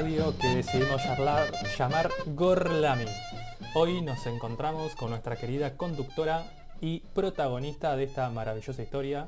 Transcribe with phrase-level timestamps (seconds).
[0.00, 3.04] radio que decidimos charlar- llamar Gorlami.
[3.74, 6.44] Hoy nos encontramos con nuestra querida conductora
[6.80, 9.26] y protagonista de esta maravillosa historia.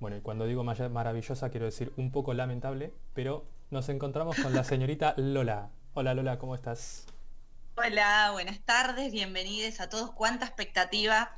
[0.00, 4.64] Bueno, y cuando digo maravillosa quiero decir un poco lamentable, pero nos encontramos con la
[4.72, 5.70] señorita Lola.
[5.94, 7.06] Hola Lola, ¿cómo estás?
[7.76, 10.10] Hola, buenas tardes, bienvenidos a todos.
[10.10, 11.36] Cuánta expectativa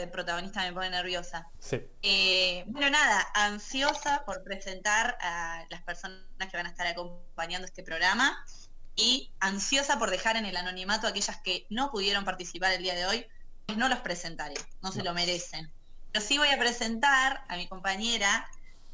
[0.00, 1.48] de protagonista me pone nerviosa.
[1.58, 1.80] Sí.
[2.02, 7.82] Eh, bueno, nada, ansiosa por presentar a las personas que van a estar acompañando este
[7.82, 8.44] programa
[8.96, 12.94] y ansiosa por dejar en el anonimato a aquellas que no pudieron participar el día
[12.94, 13.26] de hoy,
[13.66, 15.70] pues no los presentaré, no se lo merecen.
[16.12, 18.48] Pero sí voy a presentar a mi compañera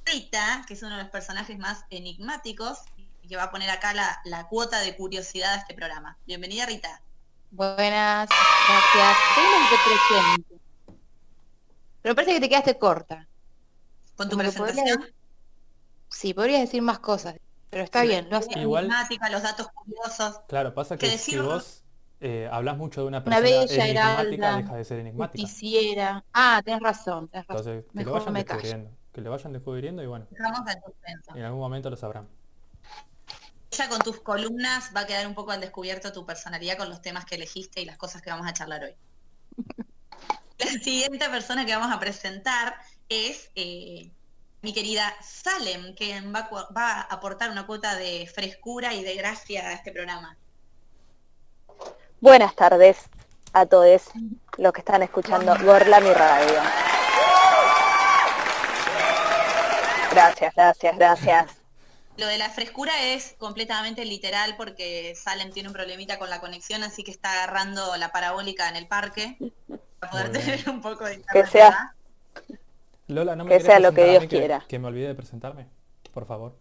[0.05, 2.79] Rita, que es uno de los personajes más enigmáticos
[3.23, 6.17] y que va a poner acá la, la cuota de curiosidad a este programa.
[6.27, 7.03] Bienvenida Rita.
[7.51, 8.29] Buenas,
[8.69, 9.19] gracias.
[9.35, 10.60] Tengo un presente.
[12.03, 13.27] Pero parece que te quedaste corta.
[14.17, 14.99] Con tu Como presentación.
[14.99, 15.15] podrías-
[16.09, 17.37] Sí, podrías decir más cosas,
[17.71, 18.57] pero está bien, lo haces.
[18.57, 20.41] Igual- enigmática, los datos curiosos.
[20.49, 21.85] Claro, pasa que Que si vos
[22.21, 24.11] eh, hablas mucho de una Una persona bella, enigmática,
[24.47, 25.43] heralda, deja de ser enigmática.
[25.47, 26.25] Justiciera.
[26.33, 27.73] Ah, tenés razón, tenés razón.
[27.81, 28.61] Entonces, que lo vayan me callo.
[28.61, 28.97] descubriendo.
[29.13, 30.27] Que lo vayan descubriendo y bueno,
[31.35, 32.29] en algún momento lo sabrán.
[33.71, 37.01] Ya con tus columnas va a quedar un poco al descubierto tu personalidad con los
[37.01, 38.95] temas que elegiste y las cosas que vamos a charlar hoy.
[40.61, 42.77] La siguiente persona que vamos a presentar
[43.09, 44.11] es eh,
[44.61, 49.67] mi querida Salem, quien va, va a aportar una cuota de frescura y de gracia
[49.67, 50.37] a este programa.
[52.21, 52.99] Buenas tardes
[53.55, 54.03] a todos
[54.59, 56.61] los que están escuchando Gorlami Radio.
[60.11, 61.47] Gracias, gracias, gracias.
[62.19, 66.83] Lo de la frescura es completamente literal porque Salem tiene un problemita con la conexión,
[66.83, 69.39] así que está agarrando la parabólica en el parque
[70.01, 71.95] para poder tener un poco de Que sea-.
[73.09, 74.65] Lola, ¿no me Que sea lo que Dios que- quiera.
[74.69, 75.69] Que me olvidé de presentarme,
[76.13, 76.57] por favor.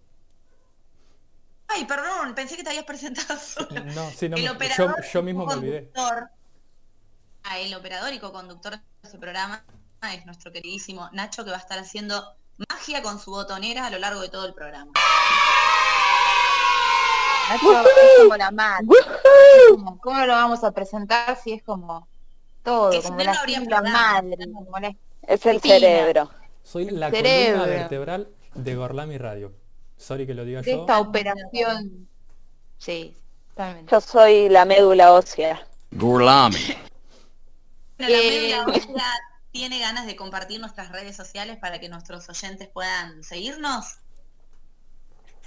[1.68, 3.82] Ay, perdón, pensé que te habías presentado sola.
[3.96, 5.92] No, sí, no, el yo, operador yo mismo me olvidé.
[7.44, 9.64] Ah, el operador y co-conductor de este programa
[10.14, 12.36] es nuestro queridísimo Nacho que va a estar haciendo
[12.70, 14.92] magia con su botonera a lo largo de todo el programa.
[17.50, 17.88] Nacho es
[18.20, 18.88] como la madre.
[20.02, 22.08] ¿Cómo lo vamos a presentar si es como
[22.70, 22.90] todo?
[22.92, 24.38] Que si Como no, la, madre.
[24.54, 26.30] Como la- Es el cerebro.
[26.64, 27.60] Soy la cerebro.
[27.60, 29.54] columna vertebral de Gorlami Radio.
[29.98, 30.80] Sorry que lo diga de yo.
[30.82, 32.08] esta operación.
[32.78, 33.16] Sí,
[33.50, 33.92] totalmente.
[33.92, 35.66] Yo soy la médula ósea.
[35.92, 36.58] Gurlami.
[37.98, 39.04] Bueno, la Eh, ósea
[39.52, 43.98] tiene ganas de compartir nuestras redes sociales para que nuestros oyentes puedan seguirnos.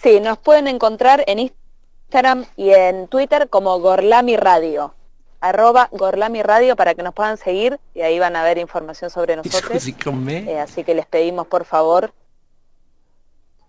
[0.03, 4.95] Sí, nos pueden encontrar en Instagram y en Twitter como Gorlami Radio.
[5.43, 9.35] Arroba Gorlami Radio para que nos puedan seguir y ahí van a ver información sobre
[9.43, 9.85] nosotros.
[9.87, 12.15] Eh, así que les pedimos por favor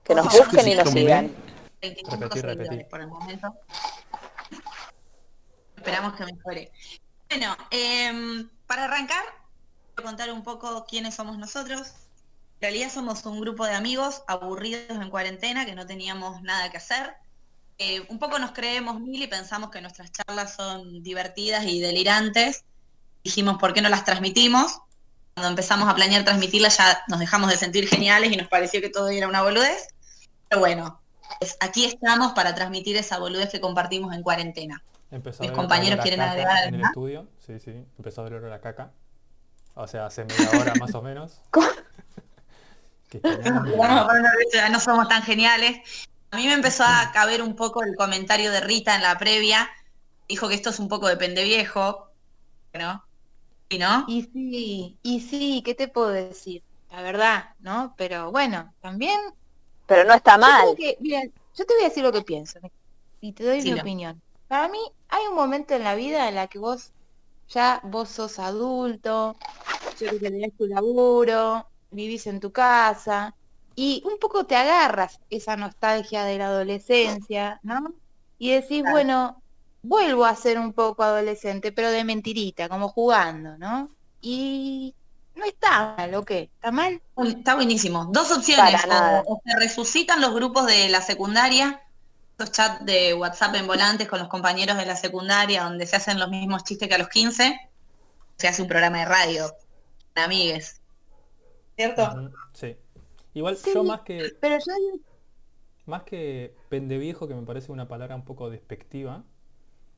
[0.04, 1.26] que nos busquen y nos sigan.
[1.26, 1.34] me?
[1.82, 2.90] 25 Repetí, seguidores repetí.
[2.90, 3.54] por el momento.
[5.76, 6.72] Esperamos que mejore.
[7.30, 9.24] Bueno, em, para arrancar,
[9.96, 11.94] voy a contar un poco quiénes somos nosotros.
[12.60, 16.78] En realidad somos un grupo de amigos aburridos en cuarentena, que no teníamos nada que
[16.78, 17.16] hacer.
[17.78, 22.64] Eh, un poco nos creemos mil y pensamos que nuestras charlas son divertidas y delirantes.
[23.24, 24.80] Dijimos, ¿por qué no las transmitimos?
[25.34, 28.90] Cuando empezamos a planear transmitirlas ya nos dejamos de sentir geniales y nos pareció que
[28.90, 29.88] todo era una boludez.
[30.48, 31.02] Pero bueno,
[31.40, 34.84] pues aquí estamos para transmitir esa boludez que compartimos en cuarentena.
[35.10, 37.28] Empezó mis a compañeros quieren agregar en el estudio.
[37.46, 37.72] Sí, sí.
[37.98, 38.92] Empezó a oler a la caca.
[39.76, 41.42] O sea, hace media hora más o menos.
[43.10, 43.22] Que-
[44.52, 45.78] ya no somos tan geniales.
[46.34, 49.70] A mí me empezó a caber un poco el comentario de Rita en la previa.
[50.28, 52.08] Dijo que esto es un poco de pendeviejo.
[52.74, 53.04] ¿No?
[53.70, 54.06] ¿Y no?
[54.08, 56.64] Y sí, y sí, ¿qué te puedo decir?
[56.90, 57.94] La verdad, ¿no?
[58.00, 59.20] Pero bueno, también
[59.86, 60.64] Pero no está mal.
[60.64, 62.58] creo que, mira, yo te voy a decir lo que pienso
[63.22, 64.20] y te doy mi opinión.
[64.48, 64.80] Para mí
[65.10, 66.94] hay un momento en la vida en la que vos
[67.48, 69.36] ya vos sos adulto,
[70.00, 73.36] yo creo que tenés tu laburo, vivís en tu casa
[73.76, 77.94] y un poco te agarras esa nostalgia de la adolescencia, ¿no?
[78.38, 78.92] Y decís, Claro.
[78.92, 79.44] bueno,
[79.82, 83.90] vuelvo a ser un poco adolescente, pero de mentirita, como jugando, ¿no?
[84.22, 84.96] Y
[85.36, 86.52] no está mal, ¿o qué?
[86.56, 87.02] ¿Está mal?
[87.16, 88.06] Uy, Está buenísimo.
[88.12, 88.86] Dos opciones.
[88.86, 91.82] O, o se resucitan los grupos de la secundaria,
[92.38, 96.20] esos chats de WhatsApp en volantes con los compañeros de la secundaria, donde se hacen
[96.20, 97.60] los mismos chistes que a los 15.
[98.38, 99.50] Se hace un programa de radio
[100.14, 100.82] con amigues.
[101.76, 102.32] ¿Cierto?
[102.54, 102.78] Sí.
[103.34, 103.72] Igual Sí.
[103.74, 104.74] yo más que Pero yo
[105.86, 109.24] más que pendeviejo, que me parece una palabra un poco despectiva,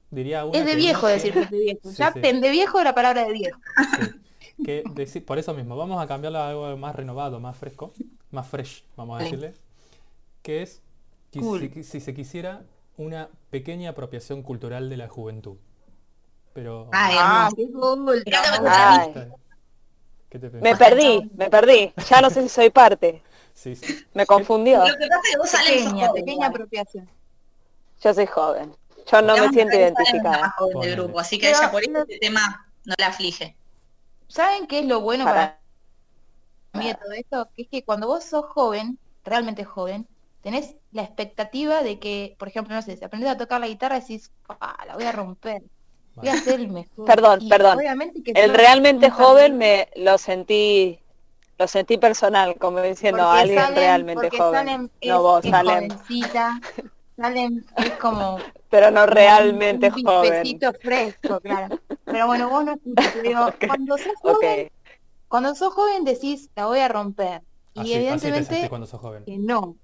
[0.10, 1.80] diría una es de viejo no decir tiene- de viejo.
[1.84, 2.20] Sí, ya sí.
[2.22, 3.60] de viejo es la palabra de viejo.
[4.00, 4.64] Sí.
[4.64, 7.92] Que decir, por eso mismo, vamos a cambiarlo a algo más renovado, más fresco,
[8.32, 9.54] más fresh, vamos a decirle.
[10.42, 10.82] Que es,
[11.32, 11.70] que Cool.
[11.74, 12.64] si, si se quisiera,
[12.98, 15.58] una pequeña apropiación cultural de la juventud.
[16.54, 16.88] Pero...
[16.94, 18.24] Ay, Ah, qué cool.
[18.66, 19.12] Ay.
[20.30, 21.92] ¿Qué te Me perdí, me perdí.
[22.10, 23.22] Ya no sé si soy parte.
[23.56, 24.06] Sí, sí.
[24.14, 24.80] Me confundió.
[24.80, 27.10] Lo que pasa es que vos sales Pequeña, pequeña apropiación.
[28.04, 28.76] Yo soy joven.
[29.12, 30.40] Yo no me siento identificada.
[30.42, 33.08] más joven del grupo, así que Pero ella por no- eso este tema no la
[33.08, 33.56] aflige.
[34.28, 35.60] ¿Saben qué es lo bueno para
[36.72, 37.50] Para- mí de todo esto?
[37.56, 40.08] Que es que cuando vos sos joven, realmente joven,
[40.42, 44.00] tenés la expectativa de que, por ejemplo, no sé, si aprendes a tocar la guitarra
[44.00, 45.64] decís, "Ah, la voy a romper,
[46.16, 47.06] voy a ser el mejor.
[47.06, 47.78] Perdón, Y perdón.
[47.78, 51.00] obviamente que El realmente joven me lo sentí,
[51.58, 54.54] lo sentí personal, como diciendo porque alguien realmente joven.
[54.54, 56.60] Salem es, no vos, es Salem, jovencita,
[57.16, 58.38] Salem es como
[58.70, 60.32] pero no realmente un joven.
[60.44, 61.80] bispecito fresco, claro.
[62.04, 64.72] Pero bueno, vos no escuchas, te digo, Ok, cuando sos joven,
[65.28, 67.42] cuando sos joven decís, la voy a romper.
[67.74, 69.24] Y Así, evidentemente sentís cuando sos joven.
[69.26, 69.76] que no.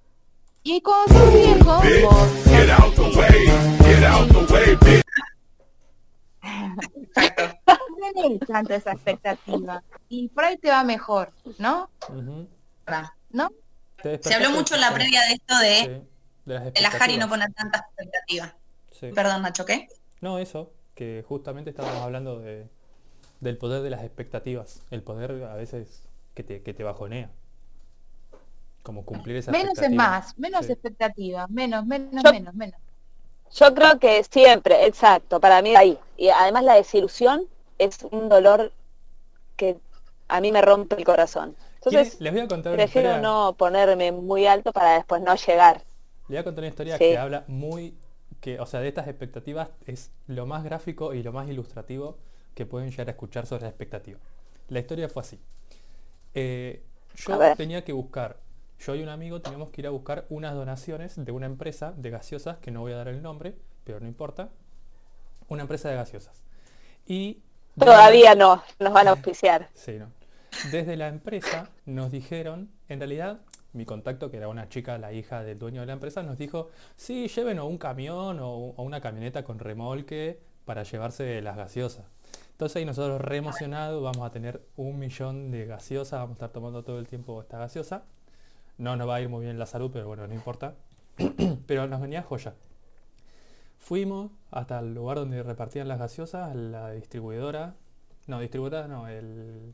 [0.63, 3.45] Y cuando sos viejo, vos Get out the way,
[3.79, 5.00] get out the way,
[6.41, 9.83] tenés tanta esa expectativa.
[10.09, 11.89] Y por ahí te va mejor, ¿no?
[13.31, 13.49] ¿No?
[14.03, 16.07] Se habló mucho en la previa de esto de, sí,
[16.45, 17.29] de las de la Jari no expectativas.
[17.29, 18.53] poner tantas expectativas.
[18.99, 19.11] Sí.
[19.13, 19.87] Perdón, Nacho, ¿qué?
[20.21, 22.67] No, eso, que justamente estábamos hablando de,
[23.39, 24.81] del poder de las expectativas.
[24.91, 26.03] El poder a veces
[26.33, 27.29] que te, que te bajonea.
[28.83, 30.71] Como cumplir esa Menos es más, menos Sí.
[30.71, 32.81] expectativa, menos, menos, Yo- menos, menos.
[33.53, 35.97] Yo creo que siempre, exacto, para mí ahí.
[36.17, 37.45] Y además la desilusión
[37.77, 38.71] es un dolor
[39.55, 39.77] que
[40.27, 41.55] a mí me rompe el corazón.
[41.81, 43.21] ¿Quieren- Entonces, Les voy a contar una prefiero historia.
[43.27, 45.77] no ponerme muy alto para después no llegar.
[45.77, 47.03] Les voy a contar una historia Sí.
[47.05, 47.95] que habla muy,
[48.39, 52.17] que, o sea, de estas expectativas es lo más gráfico y lo más ilustrativo
[52.55, 54.19] que pueden llegar a escuchar sobre la expectativa.
[54.69, 55.39] La historia fue así.
[56.33, 56.81] Eh,
[57.15, 58.37] yo tenía que buscar,
[58.81, 62.09] yo y un amigo teníamos que ir a buscar unas donaciones de una empresa de
[62.09, 64.49] gaseosas, que no voy a dar el nombre, pero no importa.
[65.47, 66.41] Una empresa de gaseosas.
[67.05, 67.41] Y
[67.77, 69.69] Todavía no, nos van a auspiciar.
[69.73, 70.07] Sí, no.
[70.71, 73.39] Desde la empresa nos dijeron, en realidad,
[73.73, 76.69] mi contacto, que era una chica, la hija del dueño de la empresa, nos dijo,
[76.95, 82.05] sí, lleven o un camión o, o una camioneta con remolque para llevarse las gaseosas.
[82.51, 86.49] Entonces ahí nosotros re emocionados vamos a tener un millón de gaseosas, vamos a estar
[86.49, 88.03] tomando todo el tiempo esta gaseosa.
[88.77, 90.75] No nos va a ir muy bien la salud, pero bueno, no importa.
[91.67, 92.55] pero nos venía joya.
[93.77, 97.75] Fuimos hasta el lugar donde repartían las gaseosas, la distribuidora.
[98.27, 99.73] No, distribuidora no, el.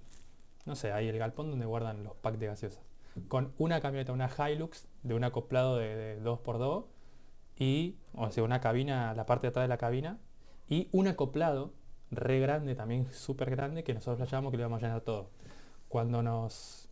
[0.65, 2.83] No sé, ahí el galpón donde guardan los packs de gaseosas.
[3.27, 6.85] Con una camioneta, una Hilux de un acoplado de, de 2x2
[7.57, 10.19] y, o sea, una cabina, la parte de atrás de la cabina
[10.69, 11.73] y un acoplado
[12.11, 15.29] re grande, también súper grande, que nosotros la llamamos que le íbamos a llenar todo.
[15.87, 16.86] Cuando nos,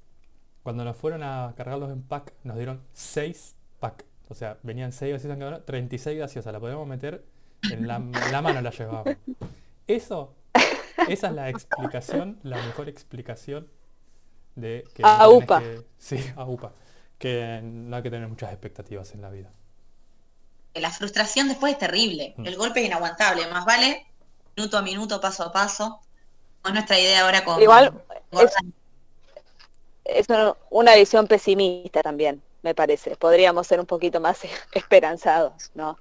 [0.66, 4.04] cuando nos fueron a cargarlos en pack, nos dieron 6 pack.
[4.30, 6.52] O sea, venían 6 gaseosas en cada uno, 36 gaseosas.
[6.52, 7.24] La podíamos meter
[7.72, 9.16] en la, en la mano, la llevábamos.
[9.86, 10.34] Eso,
[11.08, 13.68] esa es la explicación, la mejor explicación
[14.56, 15.04] de que...
[15.06, 15.60] A no UPA.
[15.60, 16.74] que- sí, a UPA.
[17.20, 19.52] Que no hay que tener muchas expectativas en la vida.
[20.74, 22.34] La frustración después es terrible.
[22.38, 22.48] Mm.
[22.48, 23.46] El golpe es inaguantable.
[23.52, 24.08] Más vale
[24.58, 26.02] minuto a minuto, paso a paso.
[26.66, 27.62] Es nuestra idea ahora con...
[27.62, 27.92] Igual,
[28.32, 28.52] con- es
[30.30, 33.16] una- una visión pesimista también, me parece.
[33.16, 34.42] Podríamos ser un poquito más
[34.74, 35.98] esperanzados, ¿no?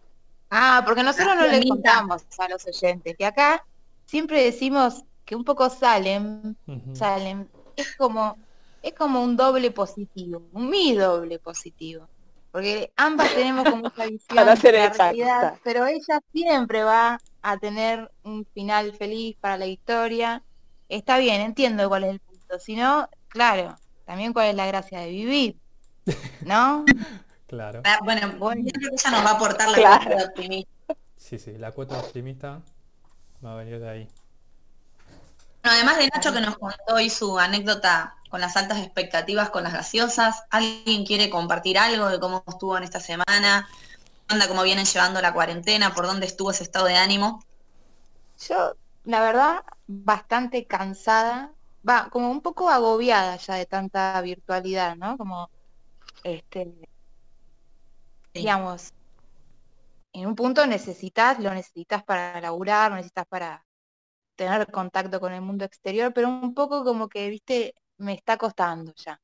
[0.50, 1.64] Ah, porque nosotros no Mamita.
[1.68, 3.64] contamos a los oyentes que acá
[4.06, 6.92] siempre decimos que un poco Salem, Ujú.
[6.92, 8.38] Salem, es como,
[8.82, 12.08] es como un doble positivo, un mi doble positivo.
[12.52, 17.18] Porque ambas tenemos como esa visión Para ser de la realidad, pero ella siempre va
[17.42, 20.44] a tener un final feliz para la historia.
[20.88, 22.58] Está bien, entiendo cuál es el punto.
[22.60, 25.60] Si no, claro, también cuál es la gracia de vivir.
[26.40, 26.94] ¿No?
[27.46, 27.84] Claro.
[27.84, 28.20] Ah, Bueno,
[28.60, 30.00] ella nos va a aportar la Claro.
[30.00, 30.68] cuota de optimismo.
[31.16, 32.62] Sí, sí, la cuota optimista
[33.44, 34.08] va a venir de ahí.
[35.62, 39.62] Bueno, además de Nacho que nos contó hoy su anécdota con las altas expectativas con
[39.64, 43.68] las gaseosas, ¿alguien quiere compartir algo de cómo estuvo en esta semana?
[44.28, 45.94] ¿Qué onda cómo vienen llevando la cuarentena?
[45.94, 47.40] ¿Por dónde estuvo ese estado de ánimo?
[48.48, 51.54] Yo, la verdad, bastante cansada,
[51.88, 55.16] va, como un poco agobiada ya de tanta virtualidad, ¿no?
[55.18, 55.50] Como,
[56.24, 56.74] este,
[58.34, 58.40] Sí.
[58.40, 58.92] digamos,
[60.12, 63.64] en un punto necesitas, lo necesitas para laburar, lo necesitas para
[64.36, 68.92] tener contacto con el mundo exterior, pero un poco como que, viste, me está costando
[68.96, 69.20] ya.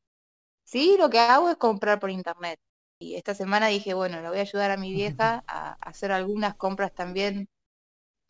[0.64, 2.60] Sí, lo que hago es comprar por internet.
[3.00, 6.12] Y esta semana dije, bueno, le voy a ayudar a mi vieja a, a hacer
[6.12, 7.48] algunas compras también.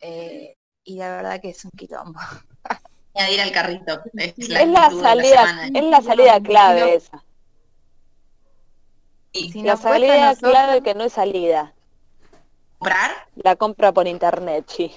[0.01, 2.19] eh, y la verdad que es un quilombo.
[3.13, 4.01] Añadir al carrito.
[4.15, 5.67] Es, la salida, semana.
[5.73, 7.23] es la salida clave esa.
[9.33, 9.49] Sí.
[9.51, 11.73] Si La salida nosotros- clave que no es salida.
[12.77, 13.11] comprar.
[13.35, 14.91] La compra por internet, sí.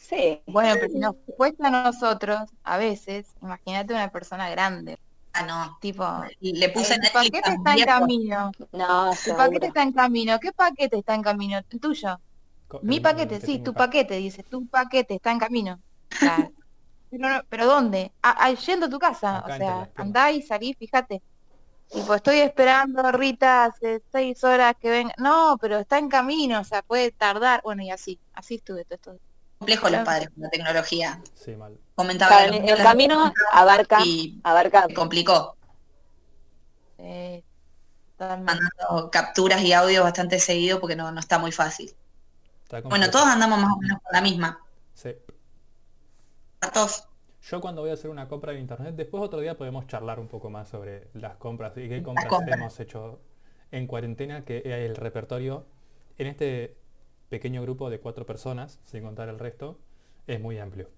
[0.00, 0.40] Sí.
[0.46, 4.98] Bueno, pero si nos cuesta a nosotros, a veces, imagínate una persona grande,
[5.34, 5.78] Ah, no.
[5.80, 6.04] tipo,
[6.40, 10.98] Le puse el paquete está en camino, No, el paquete está en camino, ¿qué paquete
[10.98, 11.58] está en camino?
[11.58, 12.18] El tuyo.
[12.68, 15.78] Co- Mi paquete, sí, tu paquete, dice, tu paquete está en camino.
[16.12, 16.50] O sea,
[17.10, 18.12] pero, no- pero ¿dónde?
[18.66, 21.22] Yendo a tu casa, Acá o sea, andá y salí, fíjate.
[21.90, 25.14] Y pues estoy esperando, Rita, hace seis horas que venga.
[25.16, 27.62] No, pero está en camino, o sea, puede tardar.
[27.64, 29.16] Bueno, y así, así estuve todo esto.
[29.58, 31.20] Complejo los padres con la tecnología.
[31.34, 31.78] Sí, mal.
[31.94, 34.84] Comentaba Claro, los el, camino abarca, y abarca.
[34.86, 35.56] se complicó.
[36.98, 37.42] Eh.
[38.18, 41.94] Mandando capturas y audios bastante seguido porque no, no está muy fácil.
[42.64, 44.60] Está Bueno, todos andamos más o menos con la misma.
[47.42, 50.28] Yo cuando voy a hacer una compra en internet, después otro día podemos charlar un
[50.28, 53.20] poco más sobre las compras y qué compras hemos hecho
[53.70, 55.66] en cuarentena, que es el repertorio
[56.18, 56.76] en este
[57.28, 59.78] pequeño grupo de cuatro personas, sin contar el resto,
[60.26, 60.90] es muy amplio.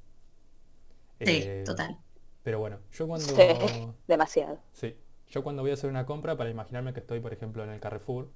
[1.24, 1.98] Sí, Eh, total.
[2.42, 3.38] Pero bueno, yo cuando Sí.
[4.06, 4.58] Demasiado.
[4.72, 4.96] Sí,
[5.28, 7.80] yo cuando voy a hacer una compra, para imaginarme que estoy, por ejemplo, en el
[7.80, 8.30] Carrefour,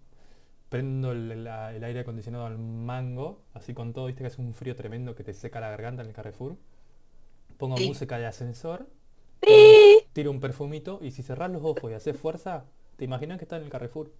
[0.70, 4.54] prendo el, la- el aire acondicionado al mango, así con todo, viste que es un
[4.54, 6.56] frío tremendo que te seca la garganta en el Carrefour.
[7.58, 7.88] Pongo Sí.
[7.88, 8.86] música de ascensor,
[9.42, 9.98] Sí.
[10.12, 12.64] tiro un perfumito y si cerrás los ojos y haces fuerza,
[12.96, 14.10] te imaginas que estás en el Carrefour.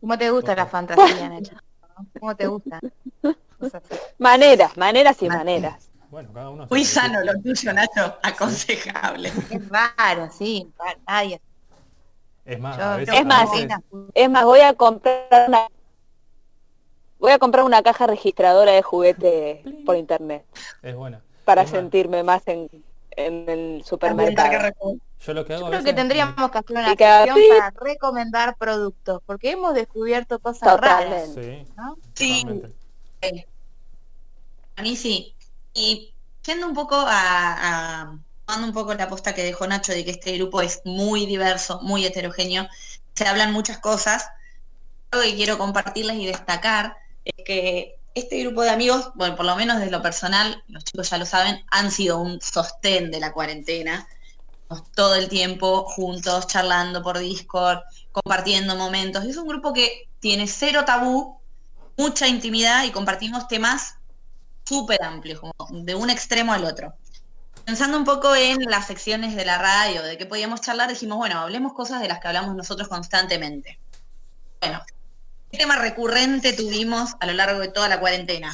[0.00, 1.54] ¿Cómo te gusta la fantasía, Nacho?
[2.20, 2.80] ¿Cómo te gusta?
[4.18, 5.90] Maneras, maneras y maneras.
[6.14, 6.62] Bueno, cada uno...
[6.62, 8.18] hace Muy sano lo tuyo, Nacho.
[8.22, 9.32] Aconsejable.
[9.50, 11.40] Es raro, sí, raro, nadie.
[12.44, 13.68] Es más, Yo- a veces, Es más, veces-
[14.14, 15.66] Es más, voy a comprar una
[17.24, 20.44] voy a comprar una caja registradora de juguete por internet
[20.82, 21.22] es buena.
[21.46, 22.68] para Es sentirme más en,
[23.12, 24.52] en el supermercado.
[25.26, 29.22] Yo lo que hago Yo creo que tendríamos que hacer una pi- para recomendar productos,
[29.24, 31.64] porque hemos descubierto cosas raras, Totalmente.
[31.64, 31.96] Sí, ¿no?
[32.14, 32.74] Sí, totalmente.
[34.76, 35.34] a mí sí.
[35.72, 36.14] Y
[36.44, 37.08] yendo un poco a,
[38.02, 41.24] a- tomando un poco la posta que dejó Nacho de que este grupo es muy
[41.24, 42.68] diverso, muy heterogéneo,
[43.14, 44.28] se hablan muchas cosas.
[45.10, 49.78] Que quiero compartirles y destacar es que este grupo de amigos, bueno, por lo menos
[49.78, 54.06] desde lo personal, los chicos ya lo saben, han sido un sostén de la cuarentena.
[54.94, 57.80] Todo el tiempo juntos, charlando por Discord,
[58.12, 59.24] compartiendo momentos.
[59.24, 61.40] Es un grupo que tiene cero tabú,
[61.96, 63.96] mucha intimidad y compartimos temas
[64.64, 66.94] súper amplios, como de un extremo al otro.
[67.64, 71.40] Pensando un poco en las secciones de la radio, de qué podíamos charlar, dijimos, bueno,
[71.40, 73.78] hablemos cosas de las que hablamos nosotros constantemente.
[74.60, 74.82] Bueno,
[75.54, 78.52] ¿qué tema recurrente tuvimos a lo largo de toda la cuarentena?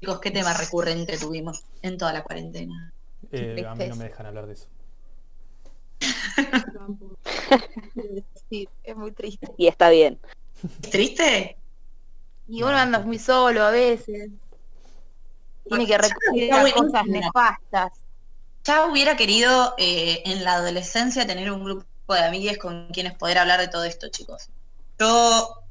[0.00, 2.94] Chicos, ¿qué tema recurrente tuvimos en toda la cuarentena?
[3.30, 4.68] Eh, a mí no me dejan hablar de eso.
[8.48, 9.46] Sí, es muy triste.
[9.58, 10.18] Y está bien.
[10.82, 11.58] ¿Es triste?
[12.48, 14.30] Y uno anda muy solo a veces.
[15.68, 17.92] Tiene que recurrir cosas nefastas.
[18.64, 23.36] Ya hubiera querido eh, en la adolescencia tener un grupo de amigues con quienes poder
[23.36, 24.48] hablar de todo esto, chicos.
[24.98, 25.67] Yo,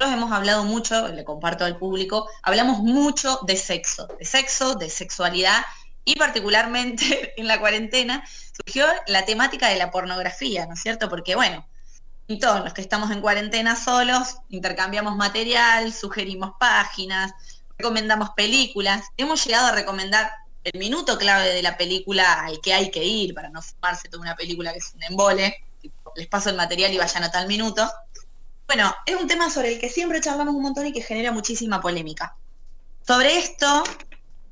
[0.00, 5.62] hemos hablado mucho, le comparto al público, hablamos mucho de sexo, de sexo, de sexualidad
[6.04, 8.24] y particularmente en la cuarentena
[8.56, 11.08] surgió la temática de la pornografía, ¿no es cierto?
[11.08, 11.66] Porque bueno,
[12.40, 17.32] todos los que estamos en cuarentena solos, intercambiamos material, sugerimos páginas,
[17.78, 20.30] recomendamos películas, hemos llegado a recomendar
[20.64, 24.22] el minuto clave de la película al que hay que ir para no fumarse toda
[24.22, 25.62] una película que es un embole,
[26.16, 27.90] les paso el material y vayan a tal minuto.
[28.66, 31.80] Bueno, es un tema sobre el que siempre charlamos un montón y que genera muchísima
[31.80, 32.36] polémica.
[33.06, 33.84] Sobre esto,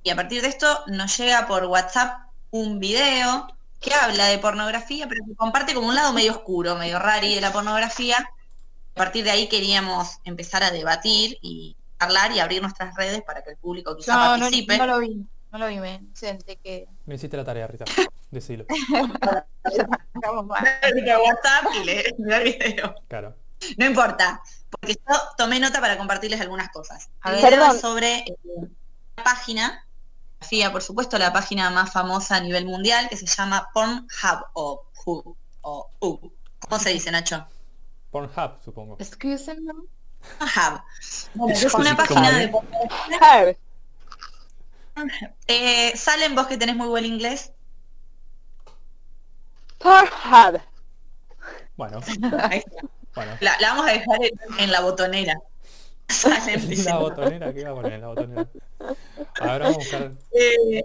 [0.02, 3.48] y a partir de esto nos llega por WhatsApp un video
[3.80, 7.40] que habla de pornografía, pero que comparte como un lado medio oscuro, medio rari de
[7.40, 8.18] la pornografía.
[8.18, 13.42] A partir de ahí queríamos empezar a debatir y hablar y abrir nuestras redes para
[13.42, 14.76] que el público quizá No, no, participe.
[14.76, 17.86] no lo vi, no lo vi, me inocente que Me hiciste la tarea, Rita.
[18.30, 18.66] Decilo.
[21.18, 22.94] WhatsApp y leer el video.
[23.08, 23.34] Claro.
[23.76, 27.08] No importa, porque yo tomé nota para compartirles algunas cosas.
[27.24, 29.86] El video sobre eh, una página,
[30.40, 34.84] FIA, por supuesto, la página más famosa a nivel mundial, que se llama Pornhub o
[35.04, 36.32] Hub, o Hub.
[36.60, 37.46] ¿Cómo se dice, Nacho?
[38.10, 38.96] Pornhub, supongo.
[38.98, 39.72] Excuse me.
[40.38, 40.82] Pornhub.
[41.34, 42.52] Bueno, es una página de
[43.18, 43.56] Claro.
[45.48, 47.52] eh, Salen vos que tenés muy buen inglés.
[49.78, 50.60] Pornhub.
[51.76, 52.00] Bueno,
[52.50, 52.82] Ahí está.
[53.14, 53.36] Bueno.
[53.40, 55.38] La, la vamos a dejar en, en la botonera.
[56.68, 56.90] Dice.
[56.90, 58.48] La botonera, ¿qué va a poner en la botonera?
[59.40, 60.12] Ahora vamos a buscar.
[60.32, 60.82] Eh,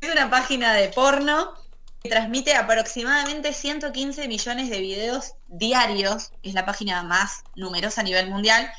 [0.00, 1.54] es una página de porno
[2.02, 6.30] que transmite aproximadamente 115 millones de videos diarios.
[6.42, 8.70] Es la página más numerosa a nivel mundial.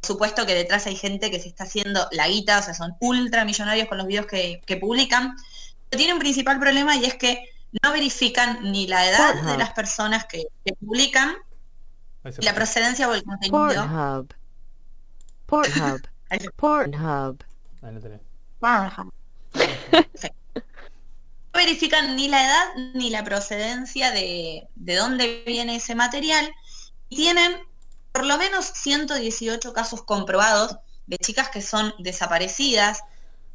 [0.00, 2.94] Por supuesto que detrás hay gente que se está haciendo la guita, o sea, son
[3.00, 5.34] ultra millonarios con los videos que, que publican.
[5.88, 7.48] Pero tiene un principal problema y es que
[7.82, 11.34] no verifican ni la edad de las personas que, que publican,
[12.38, 13.58] la procedencia o el contenido.
[13.58, 14.34] Pornhub.
[15.46, 16.00] Pornhub.
[16.56, 17.44] Pornhub.
[17.82, 18.20] Ahí lo tenés.
[18.58, 19.12] Pornhub.
[21.54, 22.64] no verifican ni la edad
[22.94, 26.52] ni la procedencia de, de dónde viene ese material.
[27.08, 27.56] Y tienen
[28.12, 30.76] por lo menos 118 casos comprobados
[31.06, 33.00] de chicas que son desaparecidas,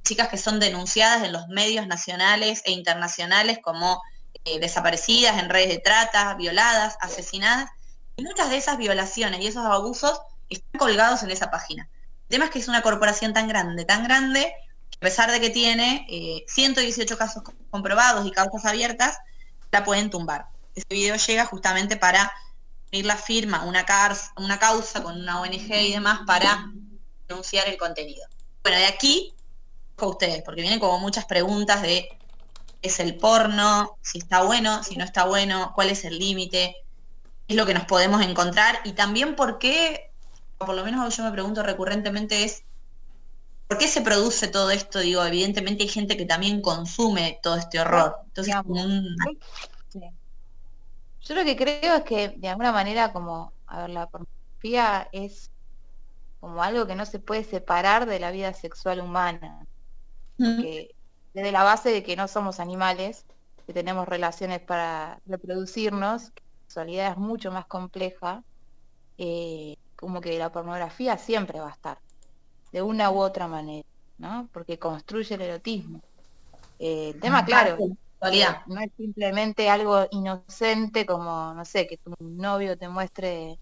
[0.03, 4.01] chicas que son denunciadas en los medios nacionales e internacionales como
[4.45, 7.69] eh, desaparecidas en redes de trata, violadas, asesinadas.
[8.19, 11.89] Y muchas de esas violaciones y esos abusos están colgados en esa página.
[12.23, 14.53] El tema es que es una corporación tan grande, tan grande,
[14.97, 19.17] a pesar de que tiene eh, 118 casos co- comprobados y causas abiertas,
[19.71, 20.47] la pueden tumbar.
[20.75, 22.31] Ese video llega justamente para
[22.91, 23.85] pedir la firma, una,
[24.38, 26.65] una causa con una ONG y demás para
[27.27, 28.25] denunciar el contenido.
[28.63, 29.33] Bueno, de aquí,
[29.97, 32.09] a ustedes, porque vienen como muchas preguntas de
[32.81, 33.97] ¿es el porno?
[34.01, 36.75] Si está bueno, si no está bueno, cuál es el límite,
[37.50, 40.12] es lo que nos podemos encontrar y también por qué,
[40.58, 42.63] o por lo menos yo me pregunto recurrentemente es
[43.70, 44.98] ¿Por qué se produce todo esto?
[44.98, 48.15] Digo, evidentemente hay gente que también consume todo este horror.
[48.25, 49.15] Entonces, como un-
[49.89, 50.00] Sí.
[51.22, 55.51] Yo lo que creo es que de alguna manera como, a ver, la pornografía es
[56.39, 59.68] como algo que no se puede separar de la vida sexual humana,
[60.38, 60.96] que
[61.36, 63.25] desde la base de que no somos animales,
[63.68, 68.43] que tenemos relaciones para reproducirnos, que sexualidad es mucho más compleja,
[69.17, 71.99] eh, como que la pornografía siempre va a estar,
[72.71, 74.49] de una u otra manera, ¿no?
[74.53, 76.01] Porque construye el erotismo.
[76.79, 77.77] Eh, el tema, claro,
[78.67, 83.58] no es simplemente algo inocente como, no sé, que tu novio te muestre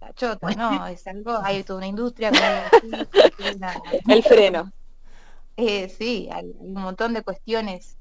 [0.00, 2.40] la chota, no, es algo, hay toda una industria con
[4.08, 4.70] el- freno.
[5.56, 7.96] eh, sí, hay, hay un montón de cuestiones,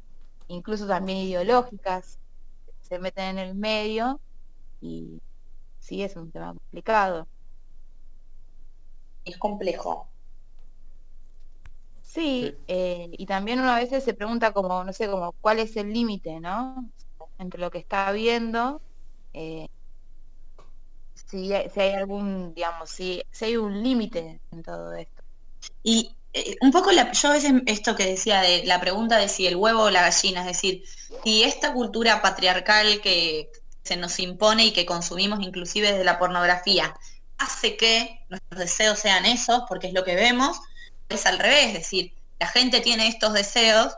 [0.47, 2.19] incluso también ideológicas,
[2.85, 4.21] se meten en el medio
[4.81, 5.21] y
[5.79, 7.27] sí es un tema complicado.
[9.23, 10.09] Es complejo.
[12.01, 12.63] Sí, Sí.
[12.67, 15.91] eh, y también uno a veces se pregunta como, no sé, como cuál es el
[15.91, 16.91] límite, ¿no?
[17.37, 18.81] Entre lo que está viendo,
[19.33, 19.67] eh,
[21.13, 25.23] si, hay, si hay algún, digamos, si, si hay un límite en todo esto.
[25.83, 29.29] Y eh, un poco la, yo a veces esto que decía de la pregunta de
[29.29, 30.83] si el huevo o la gallina, es decir,
[31.23, 33.49] si esta cultura patriarcal que
[33.83, 36.93] se nos impone y que consumimos inclusive desde la pornografía
[37.37, 40.59] hace que nuestros deseos sean esos, porque es lo que vemos,
[41.07, 43.95] es al revés, es decir, la gente tiene estos deseos,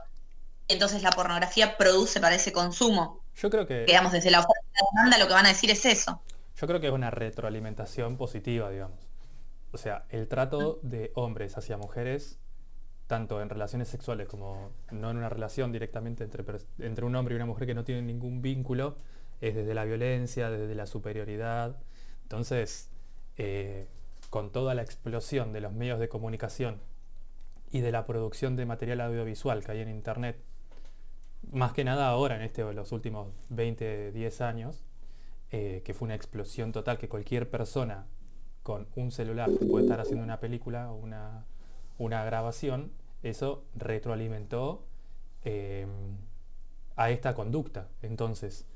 [0.67, 3.19] entonces la pornografía produce para ese consumo.
[3.35, 5.85] Yo creo que Digamos, desde la oferta la demanda lo que van a decir es
[5.85, 6.21] eso.
[6.55, 9.06] Yo creo que es una retroalimentación positiva, digamos.
[9.77, 12.39] O sea, el trato de hombres hacia mujeres,
[13.05, 16.43] tanto en relaciones sexuales como no en una relación directamente entre,
[16.79, 18.95] entre un hombre y una mujer que no tienen ningún vínculo,
[19.39, 21.77] es desde la violencia, desde la superioridad.
[22.23, 22.89] Entonces,
[23.37, 23.85] eh,
[24.31, 26.81] con toda la explosión de los medios de comunicación
[27.69, 30.39] y de la producción de material audiovisual que hay en Internet,
[31.51, 34.83] más que nada ahora, en este, los últimos 20, 10 años,
[35.51, 38.07] eh, que fue una explosión total, que cualquier persona
[38.67, 41.45] con un celular puede estar haciendo una película o una,
[41.97, 42.91] una grabación,
[43.23, 44.83] eso retroalimentó
[45.45, 45.87] eh,
[46.97, 47.87] a esta conducta.
[48.01, 48.67] Entonces,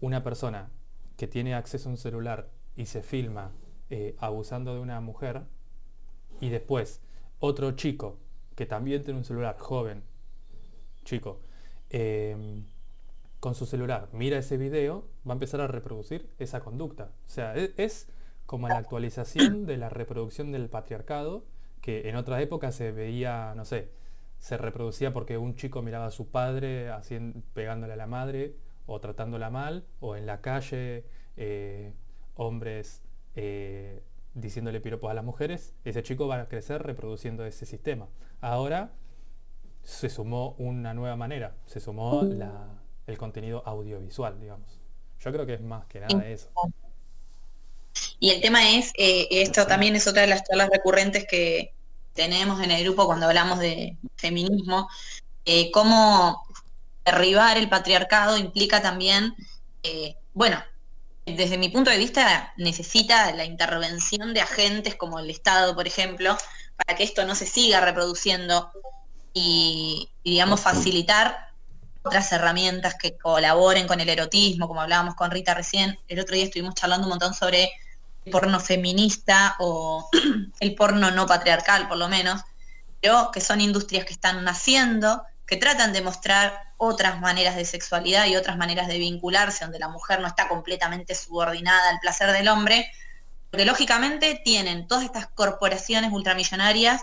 [0.00, 0.70] una persona
[1.16, 3.50] que tiene acceso a un celular y se filma
[3.90, 5.42] eh, abusando de una mujer,
[6.40, 7.00] y después
[7.40, 8.18] otro chico
[8.54, 10.04] que también tiene un celular, joven,
[11.02, 11.40] chico,
[11.90, 12.62] eh,
[13.40, 17.10] con su celular mira ese video, va a empezar a reproducir esa conducta.
[17.26, 18.06] O sea, e- es,
[18.52, 21.46] como la actualización de la reproducción del patriarcado,
[21.80, 23.90] que en otras épocas se veía, no sé,
[24.38, 26.90] se reproducía porque un chico miraba a su padre
[27.54, 28.54] pegándole a la madre
[28.86, 31.04] o tratándola mal, o en la calle
[31.38, 31.94] eh,
[32.34, 33.02] hombres
[33.36, 34.02] eh,
[34.34, 38.08] diciéndole piropos a las mujeres, ese chico va a crecer reproduciendo ese sistema.
[38.42, 38.92] Ahora
[39.82, 44.80] se sumó una nueva manera, se sumó la- el contenido audiovisual, digamos.
[45.20, 46.50] Yo creo que es más que nada eso.
[48.22, 51.74] Y el tema es, eh, esto también es otra de las charlas recurrentes que
[52.14, 54.88] tenemos en el grupo cuando hablamos de feminismo,
[55.44, 56.40] eh, cómo
[57.04, 59.34] derribar el patriarcado implica también,
[59.82, 60.62] eh, bueno,
[61.26, 66.38] desde mi punto de vista necesita la intervención de agentes como el Estado, por ejemplo,
[66.76, 68.70] para que esto no se siga reproduciendo
[69.34, 71.48] y, y, digamos, facilitar
[72.04, 75.98] otras herramientas que colaboren con el erotismo, como hablábamos con Rita recién.
[76.06, 77.72] El otro día estuvimos charlando un montón sobre
[78.24, 80.08] el porno feminista o
[80.60, 82.40] el porno no patriarcal, por lo menos,
[83.00, 88.26] pero que son industrias que están naciendo, que tratan de mostrar otras maneras de sexualidad
[88.26, 92.48] y otras maneras de vincularse, donde la mujer no está completamente subordinada al placer del
[92.48, 92.90] hombre,
[93.50, 97.02] porque lógicamente tienen todas estas corporaciones ultramillonarias,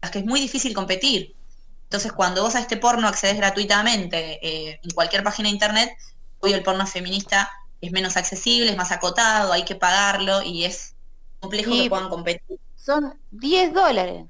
[0.00, 1.36] las que es muy difícil competir.
[1.84, 5.90] Entonces, cuando vos a este porno accedes gratuitamente eh, en cualquier página de internet,
[6.38, 7.50] hoy el porno feminista
[7.80, 10.94] es menos accesible, es más acotado, hay que pagarlo y es
[11.40, 11.84] complejo Sí.
[11.84, 12.58] que puedan competir.
[12.76, 14.26] Son 10 dólares.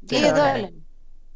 [0.00, 0.36] 10 Claro.
[0.38, 0.72] dólares.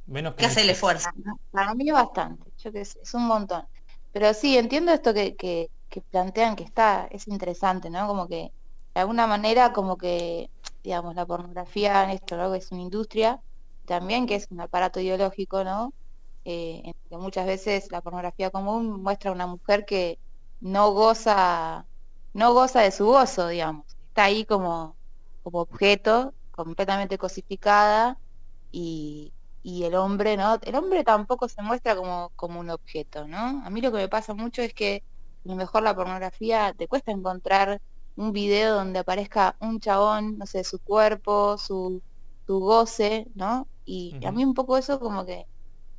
[0.06, 1.08] Menos que hacer el esfuerzo.
[1.50, 3.64] Para mí es bastante, yo qué sé, es un montón.
[4.12, 8.06] Pero sí, entiendo esto que, que, que plantean que está, es interesante, ¿no?
[8.06, 8.52] Como que
[8.94, 10.48] de alguna manera como que,
[10.82, 12.52] digamos, la pornografía en esto, ¿no?
[12.52, 13.40] Que es una industria,
[13.84, 15.92] también que es un aparato ideológico, ¿no?
[16.44, 20.18] Eh, en que muchas veces la pornografía común muestra a una mujer que
[20.60, 21.86] no goza,
[22.32, 23.86] no goza de su gozo, digamos.
[24.08, 24.96] Está ahí como,
[25.42, 28.18] como objeto, completamente cosificada,
[28.70, 30.58] y, y el hombre, ¿no?
[30.62, 33.62] El hombre tampoco se muestra como, como un objeto, ¿no?
[33.64, 35.04] A mí lo que me pasa mucho es que
[35.44, 37.80] a lo mejor la pornografía te cuesta encontrar
[38.16, 42.02] un video donde aparezca un chabón, no sé, su cuerpo, su,
[42.46, 43.68] su goce, ¿no?
[43.84, 45.46] Y a mí un poco eso como que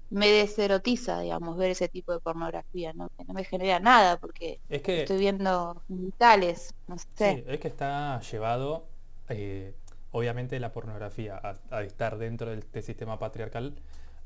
[0.10, 3.10] me deserotiza, digamos, ver ese tipo de pornografía, ¿no?
[3.17, 7.39] Que no me genera nada porque Es que estoy viendo genitales, no sé.
[7.39, 8.88] Sí, es que está llevado,
[9.30, 9.76] eh,
[10.12, 13.76] obviamente la pornografía, a, a estar dentro del- este sistema patriarcal,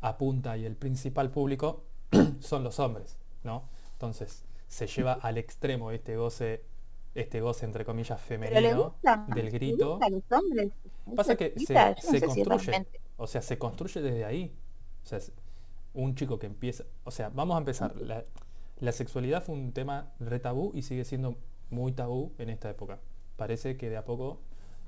[0.02, 1.84] apunta y el principal público
[2.42, 3.70] son los hombres, ¿no?
[3.94, 6.64] Entonces se lleva al extremo este goce,
[7.16, 9.78] este goce entre comillas femenino gusta, del le grito.
[9.78, 10.72] gusta a los hombres.
[11.16, 12.72] Pasa que se, no si construye,
[13.18, 14.56] o sea, se construye desde ahí.
[15.04, 15.32] O sea, es
[15.94, 17.96] un chico que empieza, o sea, vamos a empezar.
[18.02, 18.24] La,
[18.80, 21.36] la sexualidad fue un tema re tabú y sigue siendo
[21.70, 23.00] muy tabú en esta época.
[23.38, 24.40] Parece que de a poco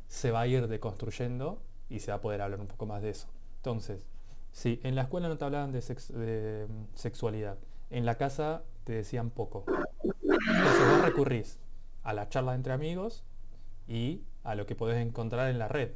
[0.07, 3.09] se va a ir deconstruyendo y se va a poder hablar un poco más de
[3.11, 3.27] eso.
[3.57, 4.07] Entonces,
[4.51, 7.57] si en la escuela no te hablaban de, sex- de, mm, sexualidad,
[7.89, 9.65] en la casa te decían poco.
[10.03, 11.59] Entonces vos recurrís
[12.03, 13.23] a la charla entre amigos
[13.87, 15.91] y a lo que podés encontrar en la red.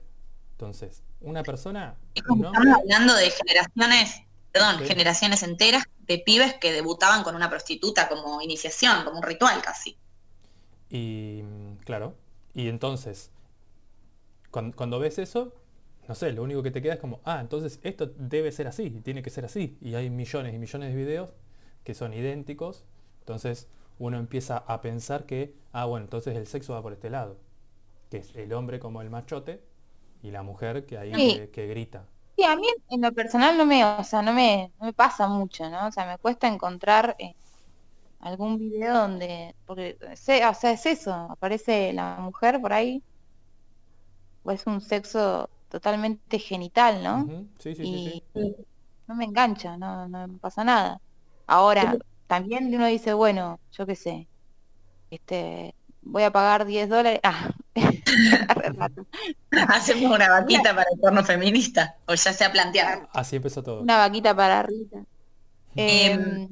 [0.51, 4.21] Entonces, una persona, estamos hablando de generaciones,
[4.57, 4.85] perdón, Sí.
[4.87, 9.97] generaciones enteras de pibes que debutaban con una prostituta como iniciación, como un ritual casi.
[10.89, 12.15] y mm, claro,
[12.53, 13.29] y entonces,
[14.51, 15.53] cuan- cuando, ves eso,
[16.07, 18.89] no sé, lo único que te queda es como, ah, entonces esto debe ser así,
[19.03, 19.77] tiene que ser así.
[19.81, 21.33] Y hay millones y millones de videos
[21.83, 22.85] que son idénticos.
[23.19, 23.67] Entonces
[23.99, 27.37] uno empieza a pensar que, ah, bueno, entonces el sexo va por este lado.
[28.09, 29.61] Que es el hombre como el machote
[30.23, 31.35] y la mujer que ahí Sí.
[31.35, 32.05] que, que grita.
[32.37, 35.27] Sí, a mí en lo personal no me, o sea, no me, no me pasa
[35.27, 35.87] mucho, ¿no?
[35.87, 37.33] O sea, me cuesta encontrar eh,
[38.19, 43.03] algún video donde, porque, sé- o sea, es eso, aparece la mujer por ahí,
[44.43, 47.31] o es un sexo totalmente genital, ¿no?
[47.59, 48.21] Sí, sí, sí, sí.
[48.33, 48.55] y
[49.07, 50.99] no me engancha, no, no me pasa nada.
[51.47, 51.97] Ahora,
[52.27, 54.29] también uno dice, bueno, yo qué sé,
[55.11, 55.75] este,
[56.09, 57.19] voy a pagar 10 dólares.
[57.23, 57.49] Ah.
[59.69, 63.07] Hacemos una vaquita para el porno feminista, o ya se ha planteado.
[63.13, 63.81] Así empezó todo.
[63.81, 64.99] una vaquita para Rita.
[65.75, 66.49] Em,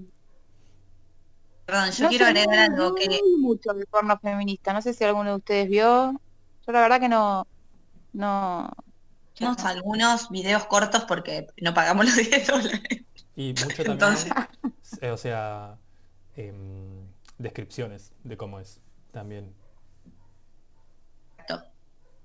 [1.65, 4.71] Perdón, yo no quiero agregar no- algo no que mucho de porno feminista.
[4.73, 6.19] No sé si alguno de ustedes vio.
[6.65, 7.47] Yo la verdad que no,
[8.13, 8.71] no.
[9.35, 12.81] tenemos algunos videos cortos porque no pagamos los 10 dólares.
[13.35, 14.31] Y mucho también, Entonces-
[15.01, 15.75] eh, o sea,
[16.37, 17.07] em,
[17.39, 18.79] descripciones de cómo es
[19.15, 19.55] también.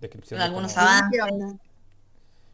[0.01, 1.21] Descripciones Algunos como- avances.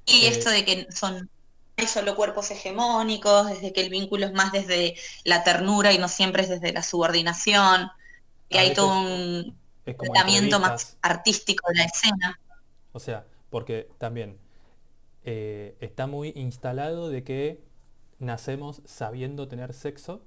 [0.04, 1.30] Y Eh, esto de que son
[1.78, 4.94] hay solo cuerpos hegemónicos, desde que el vínculo es más desde
[5.24, 7.90] la ternura y no siempre es desde la subordinación,
[8.48, 12.40] que hay todo un tratamiento más artístico de la escena.
[12.92, 14.38] O sea, porque también
[15.24, 17.60] eh, está muy instalado de que
[18.18, 20.22] nacemos sabiendo tener sexo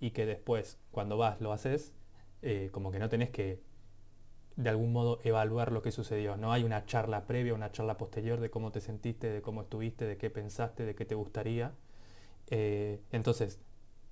[0.00, 1.92] y que después, cuando vas, lo haces,
[2.42, 3.60] eh, como que no tenés que
[4.56, 6.36] de algún modo evaluar lo que sucedió.
[6.36, 10.04] No hay una charla previa, una charla posterior de cómo te sentiste, de cómo estuviste,
[10.06, 11.72] de qué pensaste, de qué te gustaría.
[12.50, 13.60] Eh, entonces,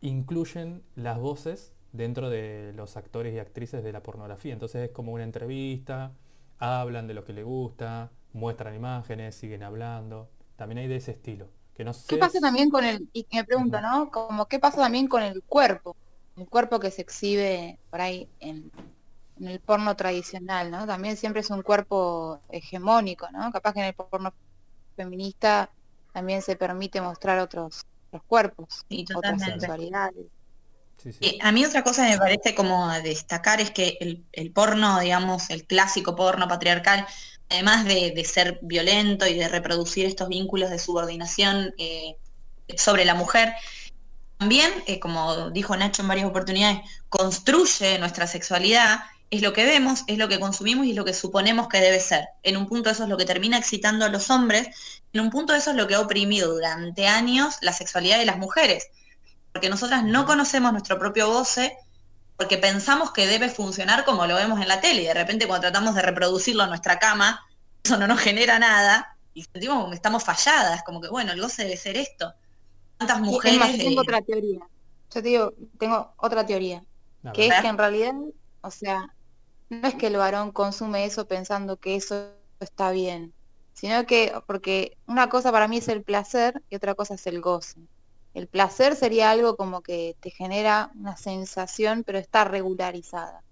[0.01, 4.53] incluyen las voces dentro de los actores y actrices de la pornografía.
[4.53, 6.13] Entonces es como una entrevista,
[6.59, 10.31] hablan de lo que les gusta, muestran imágenes, siguen hablando.
[10.57, 11.49] También hay de ese estilo.
[11.75, 13.81] Que no sé ¿Qué pasa si- también con el, y me pregunto.
[13.81, 14.11] ¿no?
[14.11, 15.97] Como qué pasa también con el cuerpo,
[16.41, 18.71] el cuerpo que se exhibe por ahí en,
[19.37, 20.87] en el porno tradicional, ¿no?
[20.87, 23.51] También siempre es un cuerpo hegemónico, ¿no?
[23.53, 24.35] Capaz que en el porno
[24.97, 25.71] feminista
[26.13, 29.53] también se permite mostrar otros, otros cuerpos, Sí, otras totalmente.
[29.53, 30.27] sexualidades.
[30.99, 31.39] Sí, sí.
[31.41, 35.01] A mí otra cosa que me parece como a destacar es que el, el porno,
[35.01, 37.07] digamos, el clásico porno patriarcal,
[37.49, 42.17] además de, de ser violento y de reproducir estos vínculos de subordinación eh,
[42.77, 43.55] sobre la mujer,
[44.41, 50.03] también, eh, como dijo Nacho en varias oportunidades, construye nuestra sexualidad, es lo que vemos,
[50.09, 52.25] es lo que consumimos y es lo que suponemos que debe ser.
[52.43, 54.69] En un punto eso es lo que termina excitando a los hombres,
[55.13, 58.39] en un punto eso es lo que ha oprimido durante años la sexualidad de las
[58.39, 58.89] mujeres
[59.53, 61.77] porque nosotras no conocemos nuestro propio goce,
[62.37, 65.69] porque pensamos que debe funcionar como lo vemos en la tele, y de repente cuando
[65.69, 67.45] tratamos de reproducirlo en nuestra cama,
[67.83, 71.41] eso no nos genera nada, y sentimos como que estamos falladas, como que bueno, el
[71.41, 72.33] goce debe ser esto.
[73.01, 73.59] ¿Cuántas Y es mujeres...
[73.59, 74.61] más, yo tengo otra teoría.
[75.11, 76.85] Yo te digo, tengo otra teoría,
[77.25, 77.53] A que ver.
[77.53, 78.15] es que en realidad,
[78.63, 79.17] o sea,
[79.71, 83.35] no es que el varón consume eso pensando que eso está bien,
[83.73, 87.41] sino que, porque una cosa para mí es el placer y otra cosa es el
[87.41, 87.89] goce.
[88.35, 93.45] El placer sería algo como que te genera una sensación, pero está regularizada.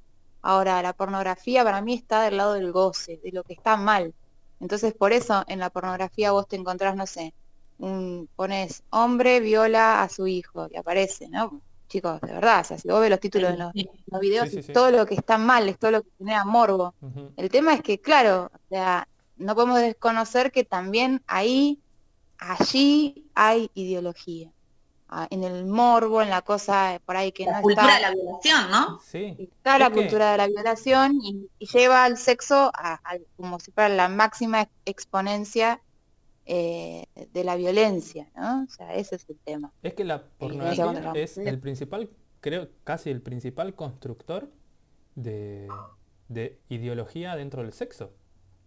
[0.43, 4.15] Ahora, la pornografía para mí está del lado del goce, de lo que está mal.
[4.61, 7.35] Entonces, por eso en la pornografía vos te encontrás, no sé,
[7.79, 11.61] un, pones hombre viola a su hijo y aparece, ¿no?
[11.89, 13.89] Chicos, de verdad, o sea, si vos ves los títulos de los, Sí.
[14.07, 14.73] los videos, Sí, sí, es sí.
[14.73, 16.95] todo lo que está mal, es todo lo que genera morbo.
[17.37, 21.81] El tema es que, claro, o sea, no podemos desconocer que también ahí,
[22.39, 24.51] allí hay ideología.
[25.11, 28.09] Ah, En el morbo, en la cosa por ahí que la no cultura de está,
[28.11, 29.01] la violación, ¿no?
[29.03, 33.17] Sí, está la que- cultura de la violación y, y lleva al sexo a, a-
[33.39, 35.81] como si fuera la máxima ex- exponencia
[36.51, 38.65] eh, de la violencia, ¿no?
[38.65, 39.71] O sea, ese es el tema.
[39.83, 42.09] es que la contra pornografía es el principal,
[42.41, 44.51] creo, casi el principal constructor
[45.15, 45.69] de,
[46.29, 48.15] de ideología dentro del sexo.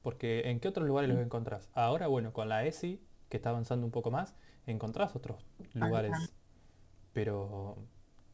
[0.03, 1.69] Porque ¿en qué otros lugares los encontrás?
[1.73, 4.35] Ahora, bueno, con la ESI, que está avanzando un poco más,
[4.67, 6.11] encontrás otros lugares.
[7.13, 7.77] Pero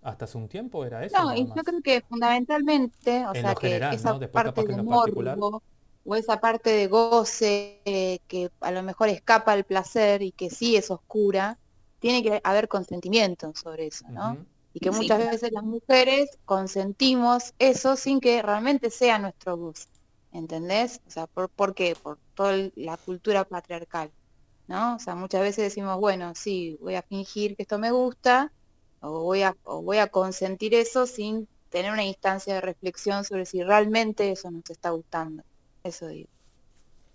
[0.01, 1.21] hasta hace un tiempo era eso.
[1.21, 4.19] No, y yo creo que fundamentalmente, o En sea, lo que general, esa ¿no?
[4.19, 5.37] Después parte capaz que de en lo particular.
[5.37, 5.63] morbo
[6.09, 10.49] o esa parte de goce eh, que a lo mejor escapa al placer y que
[10.49, 11.59] sí es oscura,
[11.99, 14.39] tiene que haber consentimiento sobre eso, ¿no?
[14.73, 19.87] Y que muchas veces las mujeres consentimos eso sin que realmente sea nuestro goce,
[20.31, 21.01] ¿entendés?
[21.07, 21.95] O sea, ¿por, por qué?
[22.01, 24.11] Por toda el- la cultura patriarcal,
[24.67, 24.95] ¿no?
[24.95, 28.53] O sea, muchas veces decimos, bueno, sí, voy a fingir que esto me gusta,
[29.01, 33.45] o voy a, o voy a consentir eso sin tener una instancia de reflexión sobre
[33.45, 35.43] si realmente eso nos está gustando.
[35.87, 36.29] Eso digo.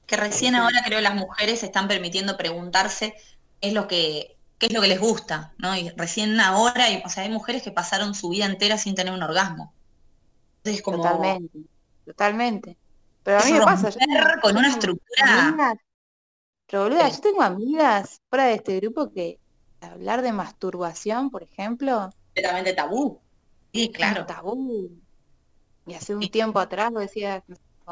[0.07, 3.15] Que recién ahora creo las mujeres están permitiendo preguntarse
[3.61, 5.77] qué es lo que, qué es lo que les gusta, ¿no?
[5.77, 9.13] Y recién ahora, hay- o sea, hay mujeres que pasaron su vida entera sin tener
[9.13, 9.73] un orgasmo.
[10.59, 11.59] Entonces como Totalmente,
[12.05, 12.77] totalmente.
[13.23, 15.49] Pero a mí me pasa, yo tengo- con una estructura.
[15.49, 15.75] amigas,
[16.67, 17.17] pero boluda, Sí.
[17.17, 19.39] yo tengo amigas fuera de este grupo que
[19.81, 23.21] hablar de masturbación, por ejemplo, completamente tabú.
[23.73, 24.27] Sí, claro.
[24.27, 24.91] tabú.
[25.87, 26.29] Y hace un Sí.
[26.31, 27.43] tiempo atrás vos decías,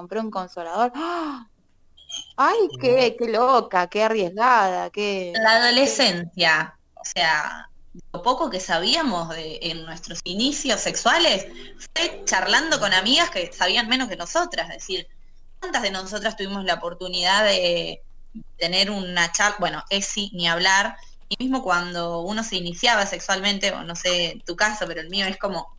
[0.01, 0.93] compré un consolador.
[0.95, 1.47] ¡Ah!
[2.37, 5.35] ¡Ay, qué, qué loca, qué arriesgada, qué...
[5.35, 7.69] La adolescencia, o sea,
[8.13, 11.47] lo poco que sabíamos de, en nuestros inicios sexuales
[11.95, 14.71] fue charlando con amigas que sabían menos que nosotras.
[14.71, 15.07] Es decir,
[15.61, 18.01] ¿cuántas de nosotras tuvimos la oportunidad de
[18.57, 19.57] tener una charla?
[19.61, 20.97] Bueno, es sí, ni hablar.
[21.29, 25.27] Y mismo cuando uno se iniciaba sexualmente, o no sé tu caso, pero el mío
[25.27, 25.77] es como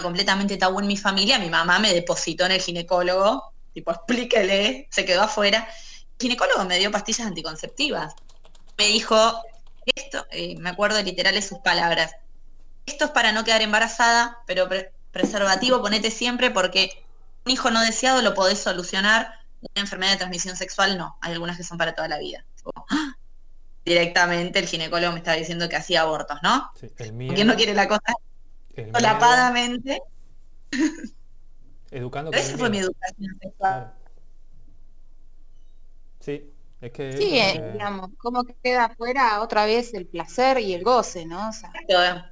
[0.00, 5.04] completamente tabú en mi familia, mi mamá me depositó en el ginecólogo, tipo, explíquele, se
[5.04, 5.68] quedó afuera.
[6.18, 8.14] El ginecólogo me dio pastillas anticonceptivas.
[8.78, 9.42] Me dijo,
[9.94, 12.12] esto, eh, me acuerdo literal de sus palabras,
[12.86, 17.04] esto es para no quedar embarazada, pero pre- preservativo ponete siempre porque
[17.44, 21.56] un hijo no deseado lo podés solucionar, una enfermedad de transmisión sexual no, hay algunas
[21.56, 22.44] que son para toda la vida.
[22.62, 23.16] Como, ¡ah!
[23.84, 26.70] Directamente el ginecólogo me estaba diciendo que hacía abortos, ¿no?
[26.80, 28.14] Sí, el miedo, ¿Quién no quiere la cosa
[28.92, 30.02] solapadamente?
[31.92, 33.58] educando Pero esa fue mi educación sexual.
[33.58, 33.92] Claro.
[36.20, 40.74] Sí, es que Sí, eh, eh, digamos, cómo queda afuera otra vez el placer y
[40.74, 41.48] el goce, ¿no?
[41.50, 41.70] O sea,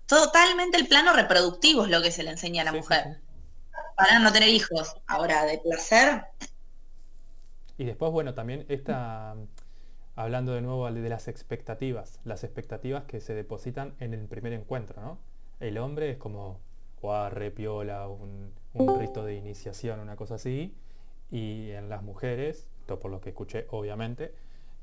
[0.07, 3.05] Totalmente el plano reproductivo es lo que se le enseña a la sí, sí, mujer.
[3.05, 3.11] sí.
[3.97, 4.97] Para no tener hijos.
[5.07, 6.25] Ahora, de placer,
[7.79, 9.35] Y después, bueno, también esta,
[10.17, 15.01] hablando de nuevo de las expectativas, las expectativas que se depositan en el primer encuentro,
[15.03, 15.19] ¿no?
[15.61, 16.61] El hombre es como,
[17.31, 20.75] re piola, un, un rito de iniciación, una cosa así,
[21.31, 24.35] y en las mujeres, esto por lo que escuché, obviamente,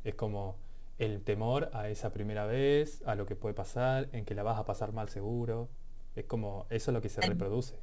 [0.04, 0.56] es como
[0.98, 4.58] el temor a esa primera vez, a lo que puede pasar, en que la vas
[4.58, 5.70] a pasar mal seguro,
[6.16, 7.76] es como, eso es lo que se reproduce.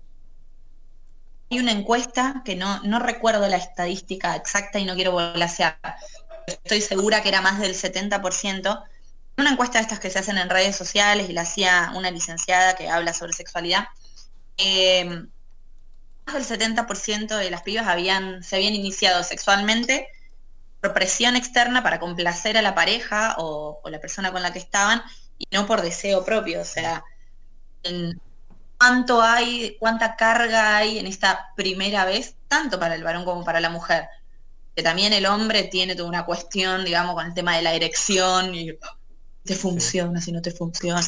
[1.51, 5.79] hay una encuesta que no, no recuerdo la estadística exacta y no quiero volasear.
[6.47, 8.85] Estoy segura que era más del 70%.
[9.39, 12.75] Una encuesta de estas que se hacen en redes sociales y la hacía una licenciada
[12.75, 13.87] que habla sobre sexualidad,
[14.59, 15.27] eh,
[16.27, 20.09] más del 70% de las pibas habían, se habían iniciado sexualmente
[20.81, 24.59] por presión externa para complacer a la pareja o, o la persona con la que
[24.59, 25.03] estaban
[25.39, 26.61] y no por deseo propio.
[26.63, 27.05] O sea,
[27.83, 28.21] en
[28.79, 33.61] cuánto hay, cuánta carga hay en esta primera vez, tanto para el varón como para
[33.61, 34.09] la mujer.
[34.77, 38.55] Que también el hombre tiene toda una cuestión, digamos, con el tema de la erección
[38.55, 38.77] y "Oh,
[39.45, 41.01] te funciona, si no te funciona.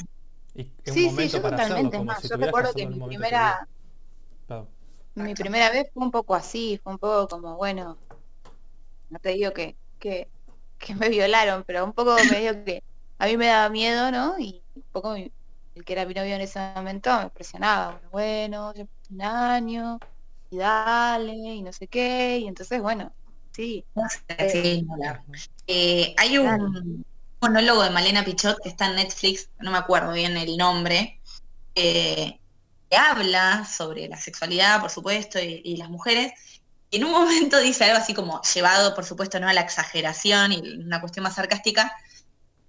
[0.56, 1.96] Y es un Sí, sí, yo para hacerlo, totalmente.
[1.98, 3.68] Es como si yo recuerdo hacerlo que mi primera,
[5.16, 7.98] mi primera vez fue un poco así, fue un poco como, bueno,
[9.08, 10.30] no te digo que, que,
[10.78, 12.82] que me violaron, pero un poco medio que
[13.18, 14.38] a mí me daba miedo, ¿no?
[14.38, 15.32] Y un poco mi-
[15.74, 19.98] el que era mi novio en ese momento me presionaba, bueno, pasó un año,
[20.50, 23.14] y dale, y no sé qué, y entonces, bueno,
[23.52, 23.86] sí,
[24.48, 25.24] Sí, no, la-
[25.66, 27.04] Eh, hay un
[27.40, 31.20] monólogo de Malena Pichot que está en Netflix, no me acuerdo bien el nombre,
[31.74, 32.38] eh,
[32.90, 36.32] que habla sobre la sexualidad, por supuesto, y, las mujeres.
[36.90, 40.52] Y en un momento dice algo así como, llevado, por supuesto, no a la exageración
[40.52, 41.92] y una cuestión más sarcástica,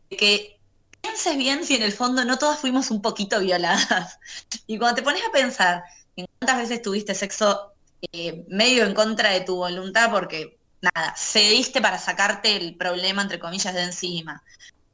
[0.10, 0.60] que
[1.02, 4.20] pienses bien si en el fondo no todas fuimos un poquito violadas.
[4.68, 5.84] Y cuando te pones a pensar
[6.16, 7.74] en cuántas veces tuviste sexo
[8.12, 13.40] eh, medio en contra de tu voluntad porque nada, cediste para sacarte el problema, entre
[13.40, 14.44] comillas, de encima.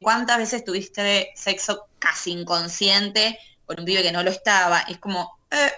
[0.04, 4.80] ¿Cuántas veces tuviste sexo casi inconsciente con un pibe que no lo estaba?
[4.82, 5.72] Es como, eh,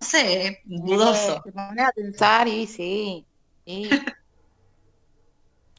[0.00, 1.42] no sé, dudoso.
[1.44, 3.26] Te pones a pensar y sí,
[3.66, 3.88] sí.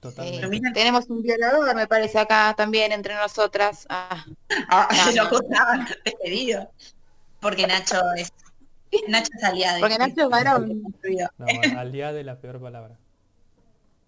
[0.01, 0.71] Totalmente.
[0.73, 3.87] Tenemos un violador, me parece, acá también entre nosotras.
[3.89, 4.23] Ah,
[4.69, 5.85] Ah, No, lo no.
[6.03, 6.71] despedido.
[7.39, 8.31] Porque Nacho es,
[9.07, 9.79] Nacho es aliado.
[9.79, 10.83] Porque Nacho es varón.
[11.37, 11.45] No,
[11.79, 12.97] aliade la peor palabra.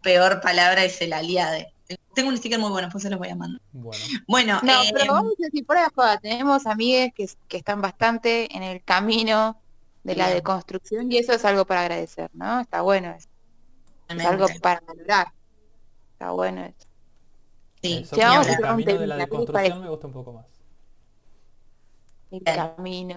[0.01, 1.73] Peor palabra es el aliade.
[2.13, 3.61] Tengo un sticker muy bueno, pues se los voy a mandar.
[3.71, 7.81] Bueno, Bueno, No, eh, pero vamos a decir, de joda, tenemos amigues que, que están
[7.81, 9.61] bastante en el camino
[10.03, 10.37] de la Bien.
[10.37, 12.59] deconstrucción y eso es algo para agradecer, ¿no?
[12.59, 13.27] Está bueno, es,
[14.09, 15.27] es algo para valorar.
[16.13, 16.87] Está bueno eso.
[17.81, 20.33] sí, eso vamos el camino de la temita, ¿qué les deconstrucción me gusta un poco
[20.33, 20.45] más.
[22.31, 22.55] El Bien.
[22.55, 23.15] camino.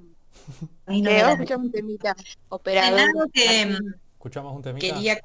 [0.87, 2.17] a mí no Que me vamos a la- escuchar un temita.
[2.51, 3.31] Operador.
[3.33, 4.87] que mm, ¿Escuchamos un temita?
[4.87, 5.19] quería.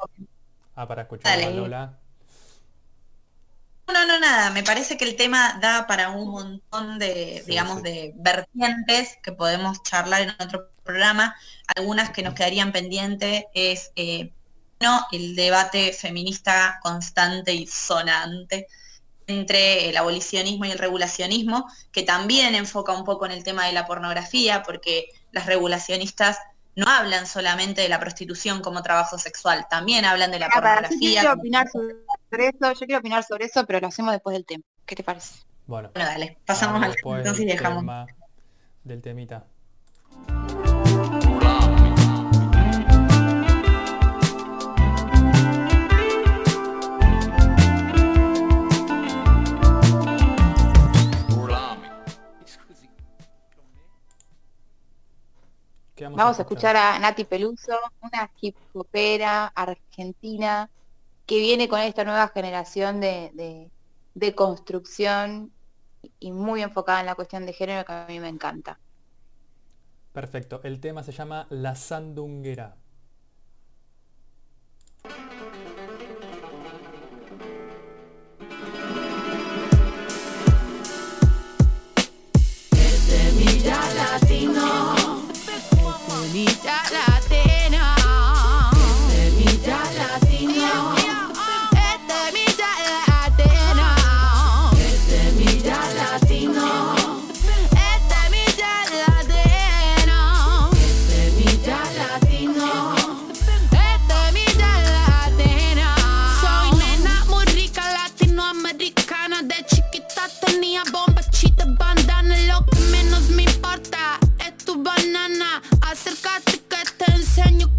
[0.75, 1.55] Ah, para escuchar a Dale.
[1.55, 1.99] Lola.
[3.87, 7.77] No, no, nada, me parece que el tema da para un montón de, Sí, digamos,
[7.77, 7.83] sí.
[7.83, 11.35] de vertientes que podemos charlar en otro programa.
[11.75, 14.31] Algunas que nos quedarían pendientes es, eh,
[14.81, 18.67] uno, el debate feminista constante y sonante
[19.27, 23.73] entre el abolicionismo y el regulacionismo, que también enfoca un poco en el tema de
[23.73, 26.37] la pornografía, porque las regulacionistas
[26.75, 30.75] no hablan solamente de la prostitución como trabajo sexual, también hablan de la Ah, para,
[30.75, 31.19] yo pornografía.
[31.21, 34.45] quiero como- opinar sobre eso, yo quiero opinar sobre eso, pero lo hacemos después del
[34.45, 34.63] tema.
[34.85, 35.39] ¿Qué te parece?
[35.67, 37.79] Bueno, Bueno, dale, pasamos al entonces y dejamos.
[37.79, 38.05] tema-
[38.83, 39.45] del temita.
[55.95, 60.69] ¿Qué Vamos a escuchar a Nati Peluso, una hip hopera argentina
[61.25, 63.71] que viene con esta nueva generación de, de,
[64.13, 65.53] de construcción
[66.19, 68.77] y muy enfocada en la cuestión de género que a mí me encanta.
[70.11, 70.59] Perfecto.
[70.63, 72.75] El tema se llama La Sandunguera.
[86.27, 87.64] bonita la tengo.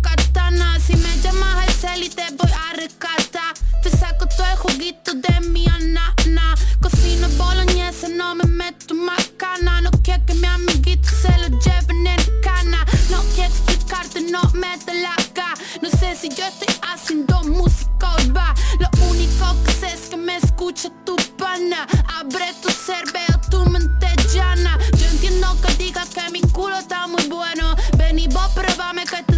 [0.06, 0.78] Katana.
[0.80, 3.54] Si me llamas a cel te voy a rescatar.
[3.82, 6.54] Te saco todo el juguito de mi anana.
[6.80, 9.80] Cocino boloñesa, no me meto macana.
[9.80, 12.84] No quiero que mi amiguito se lo lleven en cana.
[13.10, 15.54] No quiero explicarte, no me da la gana.
[15.82, 18.54] No sé si yo estoy haciendo música o va.
[18.80, 21.86] Lo único que sé es que me escucha tu pana.
[22.18, 24.78] Abre tu cerebro, tu mente llana.
[24.98, 27.76] Yo entiendo que digas que mi culo está muy bueno.
[27.96, 29.35] Ven y vos pruébame que te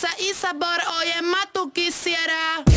[0.00, 2.69] Salsa y sabor, oye, más tú quisieras.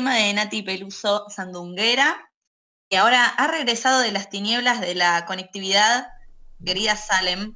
[0.00, 2.30] Tema de Nati Peluso Sandunguera,
[2.88, 6.08] y ahora ha regresado de las tinieblas de la conectividad,
[6.64, 7.54] querida Salem.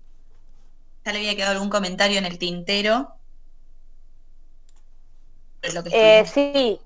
[1.06, 3.14] Ya le había quedado algún comentario en el tintero.
[5.72, 6.78] Lo que Eh, sí,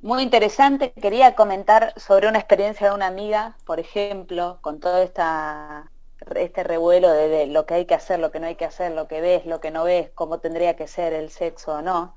[0.00, 0.92] muy interesante.
[0.92, 5.90] Quería comentar sobre una experiencia de una amiga, por ejemplo, con todo esta,
[6.36, 8.92] este revuelo de, de lo que hay que hacer, lo que no hay que hacer,
[8.92, 12.14] lo que ves, lo que no ves, cómo tendría que ser el sexo o no.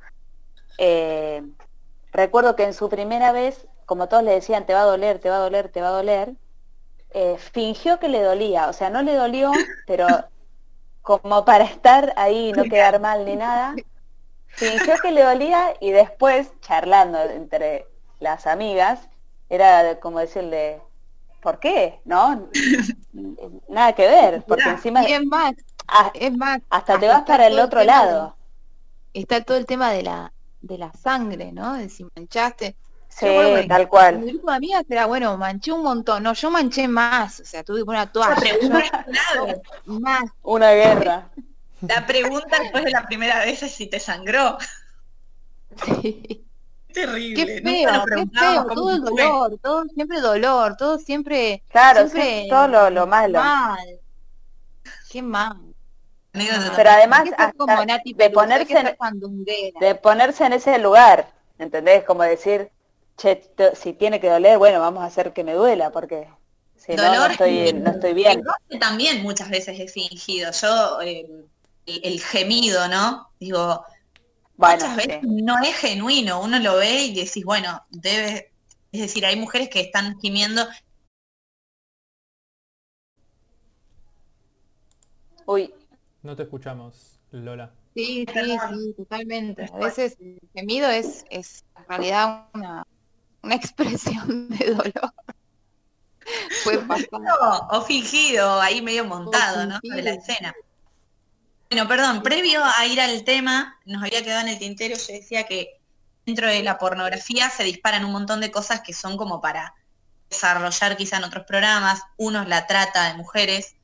[0.78, 1.42] Eh,
[2.12, 5.30] recuerdo que en su primera vez, como todos le decían, te va a doler, te
[5.30, 6.34] va a doler, te va a doler,
[7.12, 9.52] eh, fingió que le dolía, o sea, no le dolió,
[9.88, 10.08] pero
[11.02, 13.76] como para estar ahí y no quedar mal ni nada,
[14.48, 17.88] fingió que le dolía y después, charlando entre
[18.20, 19.10] las amigas,
[19.50, 20.82] era como decirle,
[21.42, 22.00] ¿por qué?
[22.06, 22.50] ¿No?
[23.70, 25.54] Nada que ver, porque Mirá, encima es más,
[26.14, 28.36] es más, hasta te vas para el otro lado.
[29.14, 30.32] está todo el tema de la
[30.62, 31.74] de la sangre, ¿no?
[31.76, 32.78] De si manchaste.
[33.08, 34.20] Sí, Yo que tal cual.
[34.20, 36.24] mi grupo de amigas era, bueno, manché un montón.
[36.24, 37.40] No, yo manché más.
[37.40, 38.36] O sea, tuve una La toalla.
[38.36, 39.62] pregunta es clave.
[39.86, 40.24] yo más.
[40.44, 41.30] Una guerra.
[41.82, 44.58] La pregunta después de la primera vez es si te sangró.
[45.86, 46.46] Sí.
[46.92, 47.46] Terrible.
[47.46, 48.66] Qué feo, qué feo.
[48.74, 49.10] Todo el fue.
[49.12, 51.64] dolor, todo siempre dolor, todo siempre.
[51.70, 53.40] Claro, siempre sí, todo lo, lo malo.
[53.40, 54.00] Mal.
[55.10, 55.69] Qué mal.
[56.32, 57.24] Pero además,
[57.58, 58.96] como Nati de ponerse en-
[59.80, 62.04] de ponerse en ese lugar, ¿entendés?
[62.04, 62.70] Como decir,
[63.18, 63.42] che,
[63.76, 66.28] si tiene que doler, bueno, vamos a hacer que me duela, porque
[66.78, 68.44] si no, no Dolor estoy, no estoy bien.
[68.70, 70.52] El también muchas veces es fingido.
[70.52, 71.28] Yo, eh,
[71.86, 73.30] el, el gemido, ¿no?
[73.40, 73.84] Digo,
[74.56, 75.28] Bueno, muchas veces sí.
[75.28, 76.42] no es genuino.
[76.42, 78.52] Uno lo ve y decís, bueno, debe.
[78.92, 80.68] Es decir, hay mujeres que están gimiendo.
[85.46, 85.74] Uy,
[86.30, 87.72] No te escuchamos, Lola.
[87.96, 89.68] Sí, sí, sí, totalmente.
[89.74, 92.86] A veces el gemido es, es en realidad una,
[93.42, 95.14] una expresión de dolor.
[97.72, 99.80] O, fingido, ahí medio montado, ¿no?
[99.82, 100.54] De la escena.
[101.72, 105.48] Bueno, perdón, previo a ir al tema, nos había quedado en el tintero, yo decía
[105.48, 105.80] que
[106.28, 109.74] dentro de la pornografía se disparan un montón de cosas que son como para
[110.30, 112.04] desarrollar quizá en otros programas.
[112.18, 113.76] Uno es la trata de mujeres.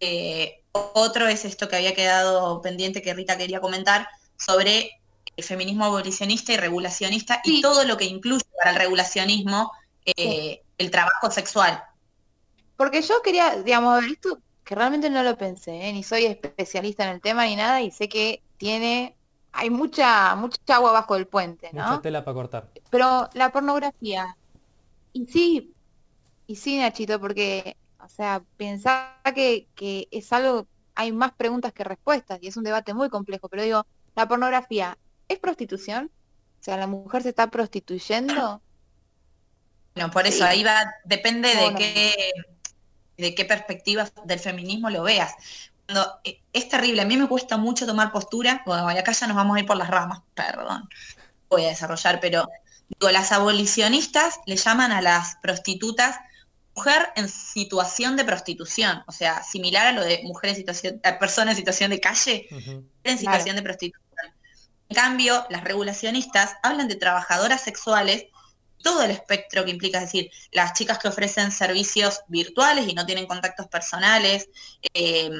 [0.00, 0.62] Eh,
[0.94, 4.90] otro es esto que había quedado pendiente que Rita quería comentar sobre
[5.36, 9.72] el feminismo abolicionista y regulacionista y todo lo que incluye para el regulacionismo
[10.04, 11.82] eh, el trabajo sexual.
[12.76, 15.92] Porque yo quería, digamos, esto que realmente no lo pensé, ¿eh?
[15.92, 19.16] ni soy especialista en el tema ni nada, y sé que tiene,
[19.52, 21.86] hay mucha, mucha agua bajo el puente, ¿no?
[21.88, 22.70] Mucha tela para cortar.
[22.90, 24.36] Pero la pornografía,
[25.12, 25.72] y sí,
[26.48, 31.84] y sí, Nachito, porque, o sea, pensar que, que es algo, hay más preguntas que
[31.84, 34.98] respuestas, y es un debate muy complejo, pero digo, la pornografía,
[35.28, 36.10] ¿es prostitución?
[36.60, 38.62] O sea, ¿la mujer se está prostituyendo?
[39.94, 40.42] Bueno, por eso Sí.
[40.44, 42.32] ahí va, depende de No, qué,
[43.16, 45.34] de qué perspectiva del feminismo lo veas.
[45.86, 49.36] Cuando, eh, es terrible, a mí me cuesta mucho tomar postura, bueno, acá ya nos
[49.36, 50.88] vamos a ir por las ramas, perdón,
[51.48, 52.48] voy a desarrollar, pero
[52.88, 56.16] digo, las abolicionistas le llaman a las prostitutas
[56.76, 61.18] mujer en situación de prostitución, o sea, similar a lo de mujer en situación, a
[61.18, 62.46] persona en situación de calle,
[63.02, 64.04] en situación de prostitución.
[64.88, 68.26] En cambio, las regulacionistas hablan de trabajadoras sexuales,
[68.82, 73.06] todo el espectro que implica, es decir, las chicas que ofrecen servicios virtuales y no
[73.06, 74.48] tienen contactos personales,
[74.92, 75.30] eh,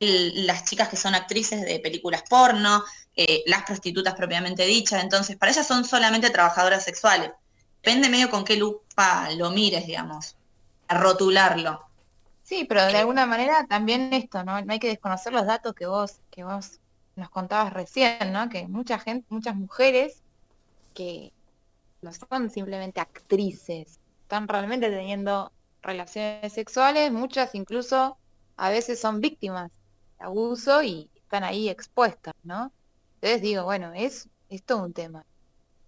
[0.00, 2.84] el- las chicas que son actrices de películas porno,
[3.16, 7.30] eh, las prostitutas propiamente dichas, entonces para ellas son solamente trabajadoras sexuales.
[7.82, 10.34] Depende medio con qué lupa lo mires, digamos,
[10.88, 11.80] rotularlo.
[12.42, 14.60] Sí, pero de alguna manera también esto, ¿no?
[14.62, 16.80] No hay que desconocer los datos que vos, que vos
[17.14, 18.48] nos contabas recién, ¿no?
[18.48, 20.22] Que mucha gente, muchas mujeres
[20.94, 21.34] que
[22.02, 28.18] no son simplemente actrices, están realmente teniendo relaciones sexuales, muchas incluso
[28.56, 29.70] a veces son víctimas
[30.18, 32.72] de abuso y están ahí expuestas, ¿no?
[33.16, 35.26] Entonces digo, bueno, es, es todo un tema.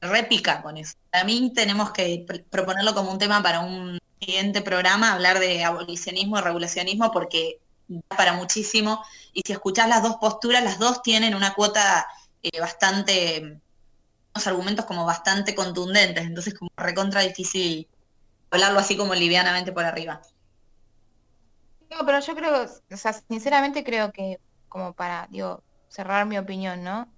[0.01, 0.95] Repica con eso.
[1.11, 5.65] Para mí tenemos que pr- proponerlo como un tema para un siguiente programa, hablar de
[5.65, 7.59] abolicionismo y regulacionismo, porque
[7.89, 9.03] da para muchísimo.
[9.33, 12.07] Y si escuchás las dos posturas, las dos tienen una cuota
[12.43, 13.61] eh, bastante,
[14.35, 17.89] unos argumentos como bastante contundentes, entonces como recontra difícil
[18.51, 20.21] hablarlo así como livianamente por arriba.
[21.91, 26.85] No, pero yo creo, o sea, sinceramente creo que como para, digo, cerrar mi opinión,
[26.85, 27.09] ¿no?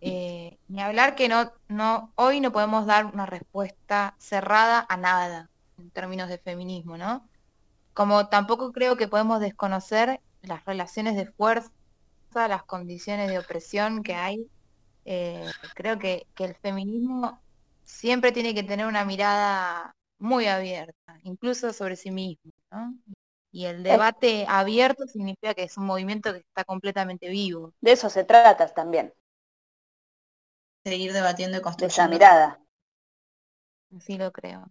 [0.00, 5.48] Eh, ni hablar que no, no, hoy no podemos dar una respuesta cerrada a nada
[5.82, 7.28] en términos de feminismo, ¿no?
[7.94, 11.70] Como tampoco creo que podemos desconocer las relaciones de fuerza,
[12.34, 14.48] las condiciones de opresión que hay.
[15.04, 17.40] Eh, creo que, que el feminismo
[17.82, 22.94] siempre tiene que tener una mirada muy abierta, incluso sobre sí mismo, ¿no?
[23.52, 27.74] Y el debate abierto significa que es un movimiento que está completamente vivo.
[27.82, 29.12] De eso se trata también,
[30.84, 32.08] Seguir debatiendo y de esa construyendo.
[32.08, 32.60] mirada,
[33.96, 34.66] Así lo creo.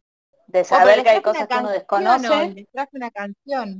[0.52, 2.50] De saber que hay cosas que uno desconoce.
[2.52, 3.80] les traje una canción.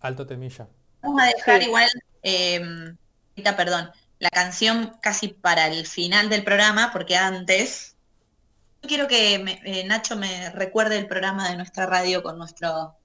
[0.00, 0.68] Alto temilla.
[1.02, 1.66] Vamos a dejar Sí.
[1.68, 1.88] igual,
[2.22, 2.60] eh,
[3.56, 7.96] perdón, la canción casi para el final del programa, porque antes
[8.82, 12.96] yo quiero que me- eh, Nacho me recuerde el programa de nuestra radio con nuestro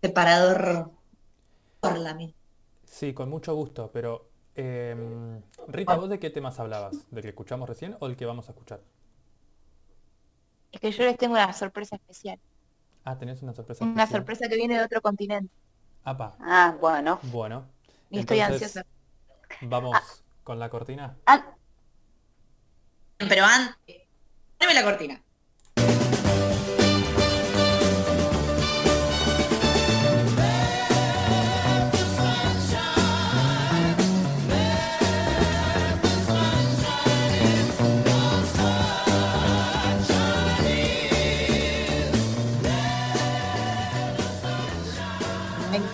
[0.00, 0.90] separador
[1.80, 2.34] por la misma.
[2.84, 7.10] Sí, con mucho gusto, pero em, Rita, ¿vos de qué temas hablabas?
[7.10, 8.80] ¿Del que escuchamos recién o del que vamos a escuchar?
[10.88, 12.38] Es que yo les tengo una sorpresa especial.
[13.04, 14.20] Ah, tenés una sorpresa Una especial.
[14.20, 15.50] sorpresa que viene de otro continente.
[16.04, 17.18] Apa, Ah, bueno.
[17.22, 17.64] bueno.
[18.10, 18.84] Y estoy ansiosa.
[19.62, 19.96] Vamos
[20.42, 21.16] con la cortina.
[21.24, 21.42] Ah,
[23.16, 24.02] Pero antes,
[24.58, 25.22] poneme la cortina.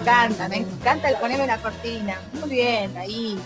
[0.00, 2.18] Encanta, me encanta el ponerme la cortina.
[2.34, 3.38] Muy bien, ahí.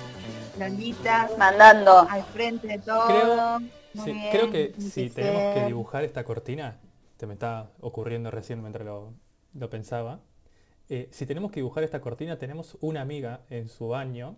[0.59, 2.07] Lolita, mandando.
[2.09, 3.07] al frente de todo.
[3.07, 3.61] Creo-
[3.95, 6.79] Muy Sí, bien, creo que si tenemos que dibujar esta cortina,
[7.19, 9.15] se me está ocurriendo recién mientras lo,
[9.55, 10.19] lo pensaba,
[10.89, 14.37] eh, si tenemos que dibujar esta cortina, tenemos una amiga en su baño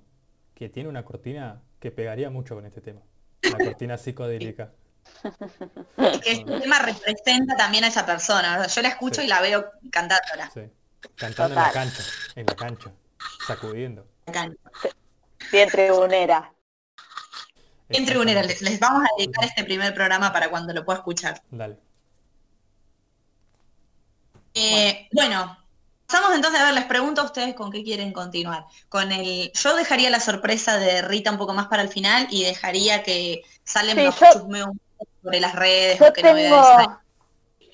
[0.54, 3.00] que tiene una cortina que pegaría mucho con este tema.
[3.42, 4.72] La cortina psicodélica.
[5.96, 8.66] Es que este tema representa también a esa persona.
[8.66, 9.26] Yo la escucho Sí.
[9.26, 10.50] y la veo cantándola.
[10.52, 10.62] Sí.
[11.14, 12.02] Cantando en la cancha,
[12.34, 12.90] en la cancha,
[13.46, 14.06] sacudiendo.
[15.52, 16.52] Bien tribunera.
[17.88, 21.40] En tribunera, les, vamos a dedicar este primer programa para cuando lo pueda escuchar.
[21.50, 21.78] Dale.
[24.54, 25.56] Eh, bueno,
[26.06, 28.64] pasamos entonces a ver, les pregunto a ustedes con qué quieren continuar.
[28.88, 32.42] Con el, yo dejaría la sorpresa de Rita un poco más para el final y
[32.44, 36.22] dejaría que salen Sí, los yo- chusmeos un poco sobre las redes Yo o qué
[36.22, 36.86] novedades hay.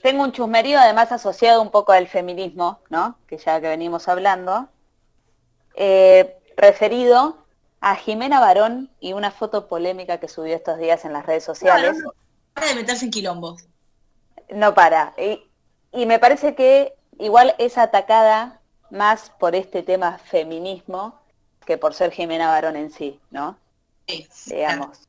[0.02, 3.18] Tengo, un chusmerío además asociado un poco al feminismo, ¿no?
[3.26, 4.68] Que ya que venimos hablando.
[5.74, 7.46] eh, referido
[7.80, 11.96] a Jimena Barón y una foto polémica que subió estos días en las redes sociales.
[11.98, 12.14] No, no, no,
[12.54, 13.68] para de meterse en quilombos.
[14.50, 15.14] No para.
[15.18, 15.50] Y,
[15.92, 21.20] y me parece que igual es atacada más por este tema feminismo
[21.66, 23.60] que por ser Jimena Barón en sí, ¿no?
[24.06, 25.08] Sí, Digamos.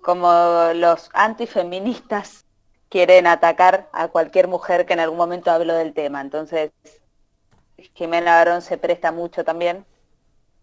[0.00, 2.45] Como los antifeministas
[2.88, 6.20] quieren atacar a cualquier mujer que en algún momento habló del tema.
[6.20, 6.72] Entonces,
[7.94, 9.84] Jimena Barón se presta mucho también,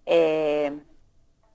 [0.06, 0.78] eh,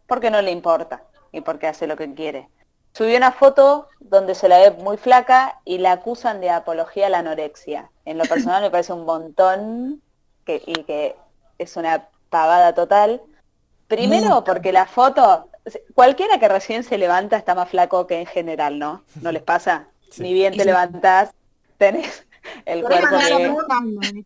[0.06, 1.02] porque no le importa
[1.32, 2.48] y porque hace lo que quiere.
[2.92, 7.10] Subió una foto donde se la ve muy flaca y la acusan de apología a
[7.10, 7.90] la anorexia.
[8.04, 10.02] En lo personal me parece un montón
[10.44, 11.14] que, y que
[11.58, 13.22] es una pavada total.
[13.86, 15.48] Primero porque la foto,
[15.94, 19.04] cualquiera que recién se levanta está más flaco que en general, ¿no?
[19.20, 19.88] ¿No les pasa?
[20.11, 20.22] Sí.
[20.22, 21.34] Ni bien te levantás,
[21.76, 22.26] tenés
[22.64, 24.24] el cuerpo que, este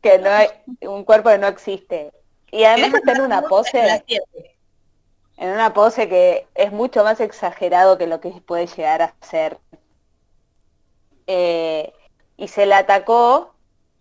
[0.00, 0.48] que no hay,
[0.82, 2.12] un cuerpo que no existe.
[2.50, 4.04] Y además está en una pose,
[5.38, 9.58] en una pose que es mucho más exagerado que lo que puede llegar a ser.
[11.26, 11.92] Eh,
[12.36, 13.54] y se la atacó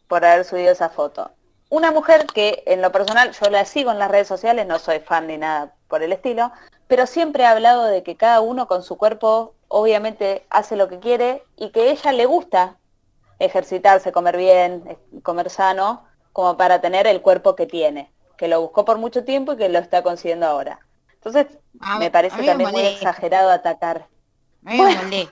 [0.08, 1.32] por haber subido esa foto.
[1.70, 5.00] Una mujer que en lo personal yo la sigo en las redes sociales, no soy
[5.00, 6.52] fan ni nada por el estilo,
[6.88, 11.00] pero siempre ha hablado de que cada uno con su cuerpo obviamente hace lo que
[11.00, 12.78] quiere y que a ella le gusta
[13.40, 18.62] ejercitarse, comer bien, eh, comer sano, como para tener el cuerpo que tiene, que lo
[18.62, 20.80] buscó por mucho tiempo y que lo está consiguiendo ahora.
[21.14, 21.48] Entonces,
[21.80, 24.08] A- me parece me también muy exagerado atacar.
[24.66, 25.30] A mí me.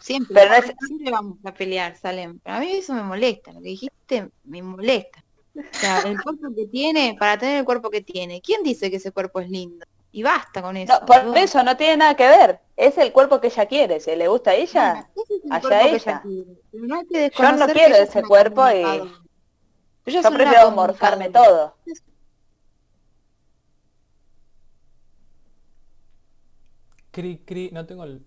[0.00, 2.38] Siempre, Pero no es- siempre vamos a pelear, Salem.
[2.42, 3.52] Pero a mí eso me molesta.
[3.52, 5.20] Lo que dijiste me molesta.
[5.56, 8.96] O sea, el cuerpo que tiene, para tener el cuerpo que tiene, ¿quién dice que
[8.96, 9.84] ese cuerpo es lindo?
[10.16, 10.98] Y basta con eso.
[10.98, 12.60] No, por eso no tiene nada que ver.
[12.74, 14.00] Es el cuerpo que ella quiere.
[14.00, 16.22] Si le gusta a ella, Bueno, ese es el allá ella.
[16.24, 21.76] ella no hay que Yo no quiero ese cuerpo y- yo una prefiero morfarme todo.
[27.10, 28.25] Cri, cri, no tengo el...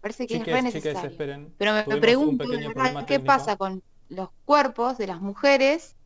[0.00, 1.10] Parece que es re chiques, necesario.
[1.10, 1.54] esperen.
[1.58, 2.56] Pero me, Tuvimos pregunto, ¿qué
[3.06, 3.24] técnico.
[3.24, 5.96] pasa con los cuerpos de las mujeres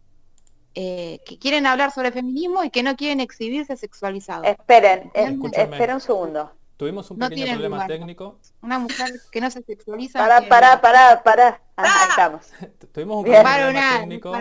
[0.75, 4.47] eh, que quieren hablar sobre feminismo y que no quieren exhibirse sexualizados?
[4.47, 5.65] Esperen, eh, Escúchame.
[5.75, 6.53] esperen un segundo.
[6.79, 7.89] Tuvimos un No pequeño problema lugar.
[7.89, 8.39] técnico.
[8.63, 10.19] Una mujer que no se sexualiza.
[10.19, 11.61] Pará, pará, pará, pará.
[11.77, 12.47] Ah, ahí estamos.
[12.81, 13.43] Tu- Tuvimos un Bien.
[13.43, 14.33] problema nada, técnico.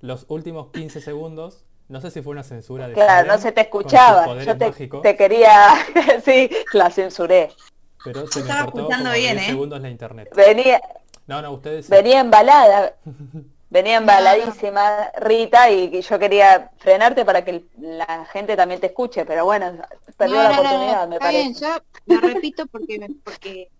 [0.00, 1.64] Los últimos 15 segundos.
[1.88, 4.42] No sé si fue una censura de Claro, no se te escuchaba.
[4.42, 5.74] Yo te, te quería,
[6.24, 7.50] sí, la censuré.
[8.04, 9.50] Pero se me estaba cortó escuchando como bien, 10 ¿eh?
[9.50, 10.28] segundos la internet.
[10.34, 10.80] Venía,
[11.26, 11.92] No, no, ustedes sí.
[11.92, 12.96] venía embalada,
[13.70, 19.44] venía embaladísima Rita y, yo quería frenarte para que la gente también te escuche, pero
[19.44, 19.72] bueno,
[20.16, 21.42] perdió No, la no, no, oportunidad, me está parece.
[21.42, 23.70] bien, yo lo repito porque me, porque,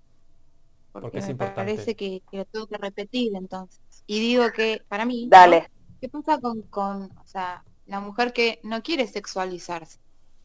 [0.93, 1.61] porque Porque es me importante.
[1.73, 3.81] parece que, que lo tengo que repetir entonces.
[4.07, 5.31] Y digo que para mí, ¿no?
[5.31, 5.71] Dale.
[6.01, 9.99] ¿qué pasa con, con, o sea, la mujer que no quiere sexualizarse?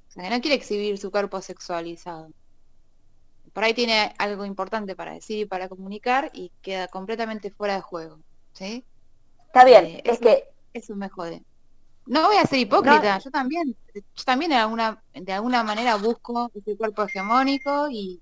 [0.08, 2.30] O sea, que no quiere exhibir su cuerpo sexualizado.
[3.58, 7.82] Por ahí tiene algo importante para decir y para comunicar y queda completamente fuera de
[7.82, 8.20] juego.
[8.54, 8.86] ¿Sí?
[9.48, 10.44] Está bien, Eh, es eso- que
[10.74, 11.42] Eso me jode.
[12.06, 16.52] No voy a ser hipócrita, yo también, yo también de alguna, de alguna manera busco
[16.54, 18.22] ese cuerpo hegemónico y,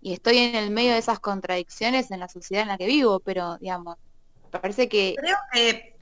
[0.00, 3.20] y estoy en el medio de esas contradicciones en la sociedad en la que vivo,
[3.20, 3.98] pero digamos,
[4.50, 5.96] me parece que Creo que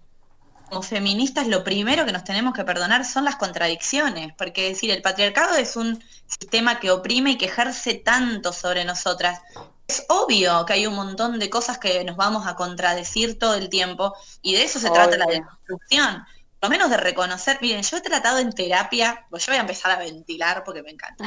[0.69, 4.91] como feministas lo primero que nos tenemos que perdonar son las contradicciones, porque es decir,
[4.91, 9.41] el patriarcado es un sistema que oprime y que ejerce tanto sobre nosotras.
[9.87, 13.69] Es obvio que hay un montón de cosas que nos vamos a contradecir todo el
[13.69, 16.25] tiempo y de eso se trata la deconstrucción.
[16.61, 19.62] Por lo menos de reconocer, miren, yo he tratado en terapia, pues yo voy a
[19.62, 21.25] empezar a ventilar porque me encanta.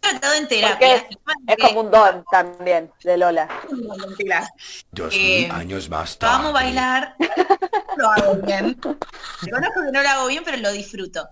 [0.00, 0.94] Tratado en terapia.
[1.46, 3.48] es como un don también de Lola.
[4.92, 6.52] Dos Eh, mil años más amo tarde.
[6.52, 7.16] bailar,
[7.96, 8.78] lo hago bien.
[9.42, 11.28] Reconozco que no lo hago bien, pero lo disfruto.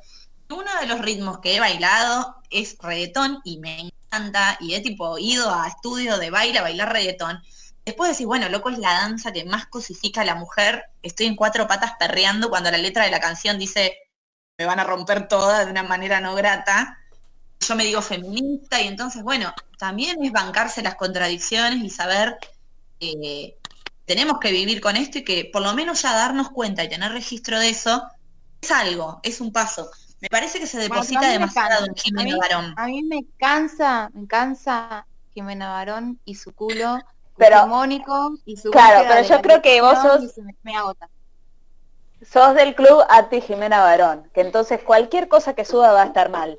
[0.50, 5.18] Uno de los ritmos que he bailado es reggaetón y me encanta y he tipo
[5.18, 7.40] ido a estudios de baile a bailar reggaetón.
[7.84, 10.84] Después decís, bueno, loco, es la danza que más cosifica a la mujer.
[11.02, 13.96] Estoy en cuatro patas perreando cuando la letra de la canción dice
[14.56, 16.98] me van a romper toda de una manera no grata.
[17.60, 22.36] Yo me digo feminista y entonces, bueno, también es bancarse las contradicciones y saber
[23.00, 23.56] que
[24.04, 27.12] tenemos que vivir con esto y que por lo menos ya darnos cuenta y tener
[27.12, 28.02] registro de eso
[28.60, 29.90] es algo, es un paso.
[30.20, 32.74] Me parece que se deposita demasiado en A Jimena mí- Barón.
[32.76, 36.98] a mí me cansa, me cansa Jimena Barón y su culo
[37.36, 41.08] Pero- hegemónico y su Claro, pero yo creo que vos sos- me agota.
[42.30, 46.30] Sos del club Ati Jimena Barón, que entonces cualquier cosa que suba va a estar
[46.30, 46.58] mal.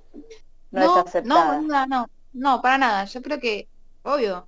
[0.76, 1.62] No, No, es aceptada.
[1.62, 3.06] no, no, no, no, para nada.
[3.06, 3.68] Yo creo que,
[4.04, 4.48] obvio,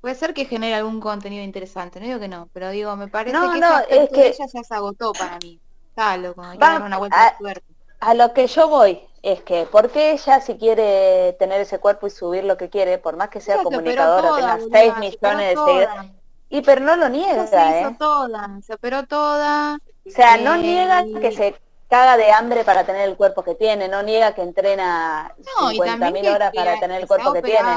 [0.00, 3.36] puede ser que genere algún contenido interesante, no digo que no, pero digo, me parece
[3.36, 5.60] No, que no, es que- ella ya se agotó para mí.
[5.90, 7.74] Está loco, hay que Va- darle una vuelta a- de suerte.
[8.00, 12.08] A lo que yo voy es que, ¿por qué ella si quiere tener ese cuerpo
[12.08, 15.00] y subir lo que quiere, por más que sea operó comunicadora, tenga boluda, 6 se
[15.00, 16.10] millones de seguidores?
[16.50, 17.96] Y pero no lo niega, se hizo ¿eh?
[17.98, 19.78] toda, se operó toda.
[20.04, 21.54] O sea, no Eh, niega que se
[21.92, 25.76] caga de hambre para tener el cuerpo que tiene, no niega que entrena No, y
[25.76, 27.68] 50 también mil que, horas que para tener el que cuerpo que tiene.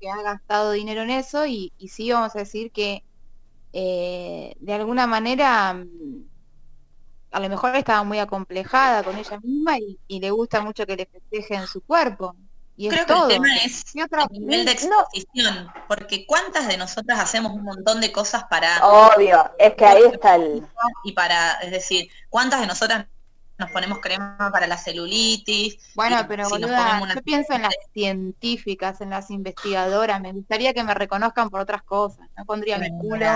[0.00, 3.02] que ha gastado dinero en eso y, y sí vamos a decir que
[3.72, 6.24] eh, de alguna manera mm,
[7.32, 10.96] a lo mejor estaba muy acomplejada con ella misma y, y le gusta mucho que
[10.96, 12.36] le festejen su cuerpo.
[12.76, 13.28] Y es Creo que todo.
[13.28, 15.00] el tema es ¿Qué otra- el nivel de No.
[15.00, 20.02] exposición, porque cuántas de nosotras hacemos un montón de cosas para Obvio, es que ahí
[20.12, 20.66] está el...
[21.04, 23.06] y para, es decir, cuántas de nosotras
[23.58, 25.78] nos ponemos crema para la celulitis.
[25.94, 29.30] Bueno, y pero si nos boluda, ponemos una- yo pienso en las científicas, en las
[29.30, 32.28] investigadoras, me gustaría que me reconozcan por otras cosas.
[32.36, 33.26] No pondría mi culo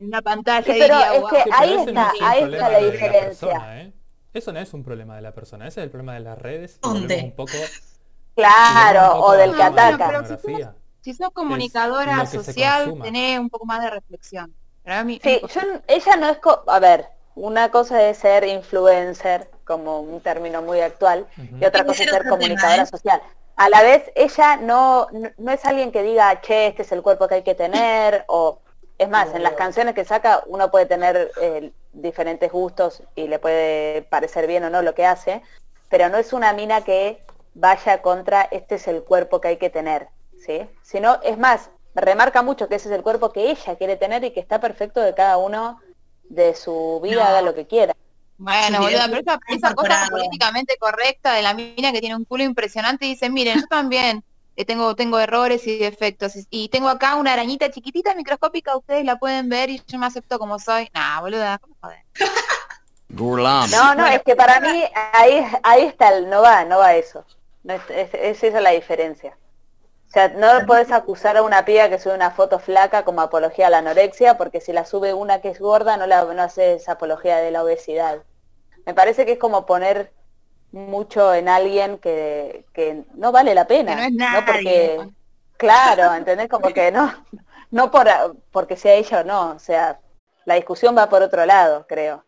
[0.00, 1.34] en una pantalla Sí, y pero diría, es "Guau".
[1.34, 3.48] que Sí, ahí pero está, ahí está la diferencia.
[3.48, 3.92] persona, ¿eh?
[4.34, 6.78] Eso no es un problema de la persona, ese es el problema de las redes.
[6.80, 7.16] ¿Dónde?
[7.24, 7.52] un poco,
[8.34, 10.74] Claro, volvemos un poco o del que tema de la Bueno, pero ataca.
[11.00, 14.54] si sos comunicadora social, tenés un poco más de reflexión.
[15.04, 20.00] Mí, Sí, yo, ella no es, co- a ver, una cosa es ser influencer, como
[20.00, 21.26] un término muy actual,
[21.60, 22.86] y otra cosa es ser tema, comunicadora ¿eh?
[22.86, 23.22] social.
[23.54, 27.02] A la vez, ella no, no, no es alguien que diga, che, este es el
[27.02, 28.58] cuerpo que hay que tener, o
[28.98, 33.38] es más, en las canciones que saca uno puede tener eh, diferentes gustos y le
[33.38, 35.42] puede parecer bien o no lo que hace,
[35.88, 37.22] pero no es una mina que
[37.54, 40.08] vaya contra este es el cuerpo que hay que tener,
[40.44, 40.68] ¿sí?
[40.82, 44.30] Sino, es más, remarca mucho que ese es el cuerpo que ella quiere tener y
[44.32, 45.80] que está perfecto de cada uno
[46.28, 47.28] de su vida, No.
[47.28, 47.94] haga lo que quiera.
[48.38, 52.44] Bueno, boluda, pero esa, esa cosa políticamente correcta de la mina que tiene un culo
[52.44, 54.22] impresionante y dice, miren, yo también
[54.54, 59.04] eh, tengo, tengo errores y defectos y, y tengo acá una arañita chiquitita microscópica, ustedes
[59.04, 60.88] la pueden ver y yo me acepto como soy.
[60.94, 61.98] Nah, boluda, ¿cómo joder?
[63.08, 63.70] Gurlam.
[63.70, 67.24] No, no, es que para mí ahí, ahí está el, no va, no va eso.
[67.64, 69.36] No es, es, es esa la diferencia.
[70.08, 73.66] O sea, no podés acusar a una piba que sube una foto flaca como apología
[73.66, 76.74] a la anorexia, porque si la sube una que es gorda, no la no hace
[76.74, 78.22] esa apología de la obesidad.
[78.86, 80.12] Me parece que es como poner
[80.72, 83.96] mucho en alguien que, que no vale la pena.
[83.96, 84.42] Que no es nadie.
[84.46, 85.10] porque,
[85.58, 86.48] claro, ¿entendés?
[86.48, 87.12] Como que no,
[87.70, 88.08] no por,
[88.50, 90.00] porque sea ella o no, o sea,
[90.46, 92.24] la discusión va por otro lado, creo.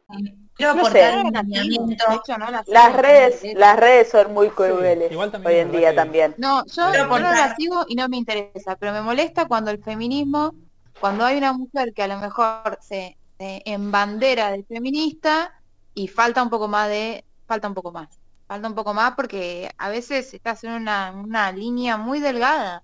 [0.60, 2.14] Quiero No sé.
[2.14, 5.72] hecho, no la Las redes, me las redes son muy crueles igual también hoy en
[5.72, 6.34] día que- también.
[6.38, 7.56] No, yo, no la aportar.
[7.56, 10.54] sigo y no me interesa, pero me molesta cuando el feminismo,
[11.00, 15.54] cuando hay una mujer que a lo mejor se, se embandera de feminista
[15.94, 18.08] y falta un poco más de, falta un poco más,
[18.46, 22.82] falta un poco más porque a veces estás en una, una línea muy delgada,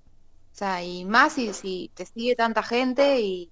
[0.53, 3.51] o sea, y más si, si te sigue tanta gente y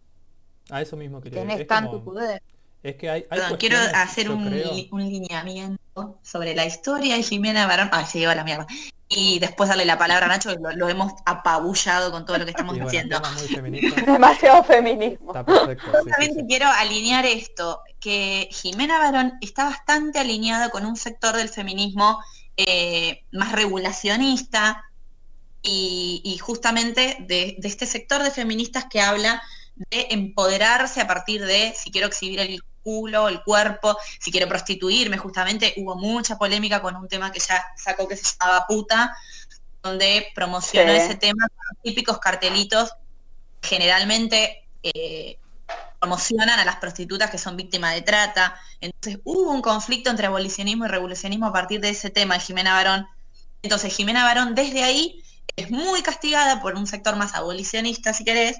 [0.70, 2.42] A eso mismo quería tenés es tanto como- poder.
[2.84, 7.22] Es que hay, hay Perdón, quiero hacer un, li- un lineamiento sobre la historia de
[7.22, 7.88] Jimena Barón.
[7.92, 8.66] Ay, se lleva la mierda.
[9.08, 12.44] Y después darle la palabra a Nacho, que lo, lo hemos apabullado con todo lo
[12.44, 13.20] que estamos bueno, diciendo.
[14.06, 15.30] Demasiado feminismo.
[15.32, 15.84] está perfecto.
[15.86, 16.46] sí, sí, Justamente sí.
[16.48, 22.22] quiero alinear esto, que Jimena Barón está bastante alineada con un sector del feminismo
[22.56, 24.84] eh, más regulacionista
[25.62, 29.42] y, y justamente de, de este sector de feministas que habla
[29.90, 35.18] de empoderarse a partir de si quiero exhibir el culo, el cuerpo, si quiero prostituirme,
[35.18, 39.16] justamente hubo mucha polémica con un tema que ya sacó que se llamaba puta,
[39.82, 40.98] donde promocionó Sí.
[40.98, 42.92] ese tema con típicos cartelitos
[43.62, 45.38] generalmente eh,
[45.98, 48.54] promocionan a las prostitutas que son víctimas de trata.
[48.80, 52.74] Entonces hubo un conflicto entre abolicionismo y revolucionismo a partir de ese tema de Jimena
[52.74, 53.06] Barón.
[53.62, 55.22] Entonces Jimena Barón desde ahí
[55.56, 58.58] es muy castigada por un sector más abolicionista, si querés,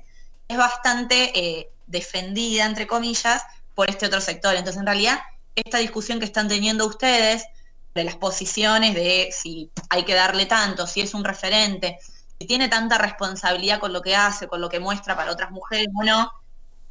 [0.48, 3.42] es bastante eh, defendida, entre comillas,
[3.74, 4.54] por este otro sector.
[4.54, 5.18] Entonces en realidad
[5.54, 7.44] esta discusión que están teniendo ustedes
[7.94, 11.98] de las posiciones de si hay que darle tanto, si es un referente,
[12.40, 15.86] si tiene tanta responsabilidad con lo que hace, con lo que muestra para otras mujeres
[15.96, 16.22] o no,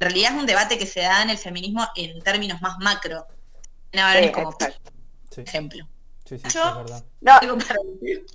[0.00, 3.26] realidad es un debate que se da en el feminismo en términos más macro.
[3.92, 4.56] Sí, es como.
[5.30, 5.86] Sí, ejemplo.
[6.24, 7.04] sí, sí, Yo- es verdad.
[7.20, 8.26] No, Algo para decir.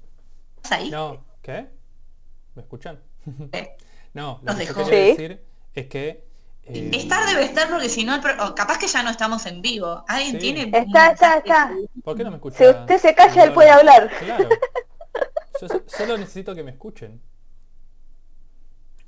[0.57, 0.89] ¿Estás ahí?
[0.91, 1.67] No, ¿qué?
[2.55, 2.99] ¿Me escuchan?
[3.51, 3.75] Eh,
[4.13, 4.85] no, lo Nos que yo dejó.
[4.89, 5.09] quería Sí.
[5.11, 6.28] decir es que...
[6.70, 9.61] eh, Estar debe estar porque si no, el pro- capaz que ya no estamos en
[9.61, 10.03] vivo.
[10.07, 10.39] ¿Alguien Sí.
[10.53, 10.78] tiene?
[10.78, 11.72] Está, está, está.
[12.03, 12.57] ¿Por qué no me escucha?
[12.57, 14.09] Si usted se calla, él puede hablar.
[14.20, 14.49] Claro.
[15.61, 17.22] Yo solo necesito que me escuchen.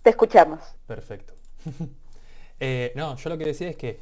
[0.03, 0.59] Te escuchamos.
[0.87, 1.33] Perfecto.
[2.63, 3.99] Eh, no, yo lo que decía es que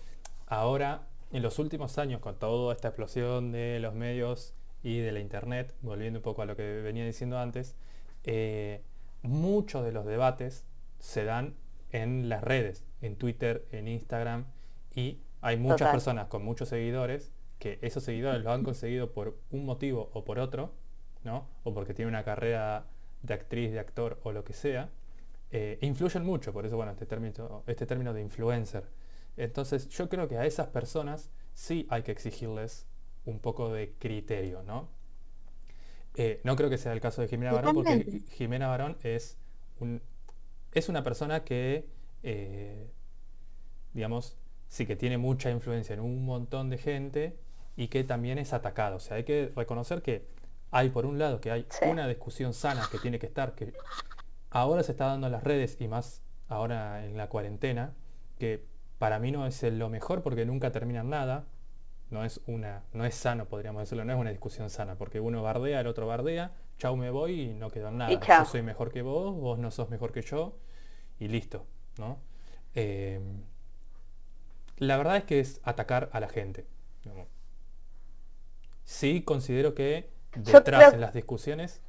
[0.48, 4.54] ahora, en los últimos años, con toda esta explosión de los medios
[4.84, 7.78] y de la internet, volviendo un poco a lo que venía diciendo antes,
[8.26, 8.82] eh,
[9.22, 10.66] muchos de los debates
[11.00, 11.56] se dan
[11.94, 14.46] en las redes, en Twitter, en Instagram,
[14.96, 15.92] y hay muchas Total.
[15.94, 20.40] personas con muchos seguidores que esos seguidores los han conseguido por un motivo o por
[20.40, 20.74] otro,
[21.24, 21.48] ¿no?
[21.64, 22.86] O porque tienen una carrera
[23.22, 24.90] de actriz, de actor o lo que sea,
[25.52, 28.86] eh, influyen mucho, por eso bueno, este término, este término de influencer.
[29.36, 32.86] Entonces yo creo que a esas personas sí hay que exigirles
[33.26, 34.88] un poco de criterio, ¿no?
[36.16, 38.22] Eh, no creo que sea el caso de Jimena Barón, porque.
[38.32, 39.38] Jimena Barón es,
[39.80, 40.02] un,
[40.72, 41.88] es una persona que,
[42.24, 42.90] eh,
[43.94, 47.40] digamos, sí que tiene mucha influencia en un montón de gente
[47.76, 48.98] y que también es atacado.
[48.98, 50.28] O sea, hay que reconocer que
[50.72, 51.86] hay por un lado que hay Sí.
[51.90, 53.74] una discusión sana que tiene que estar, que
[54.52, 57.94] ahora se está dando en las redes y más ahora en la cuarentena,
[58.38, 58.66] que
[58.98, 61.46] para mí no es lo mejor porque nunca terminan nada.
[62.12, 65.44] No es una, no es sano, podríamos decirlo, no es una discusión sana, porque uno
[65.44, 68.10] bardea, el otro bardea, chau me voy y no quedó nada.
[68.20, 70.58] Yo soy mejor que vos, vos no sos mejor que yo,
[71.20, 71.68] y listo,
[71.98, 72.20] ¿no?
[72.76, 73.20] Eh,
[74.78, 76.66] la verdad es que es atacar a la gente.
[78.84, 81.82] Sí considero que detrás creo- en las discusiones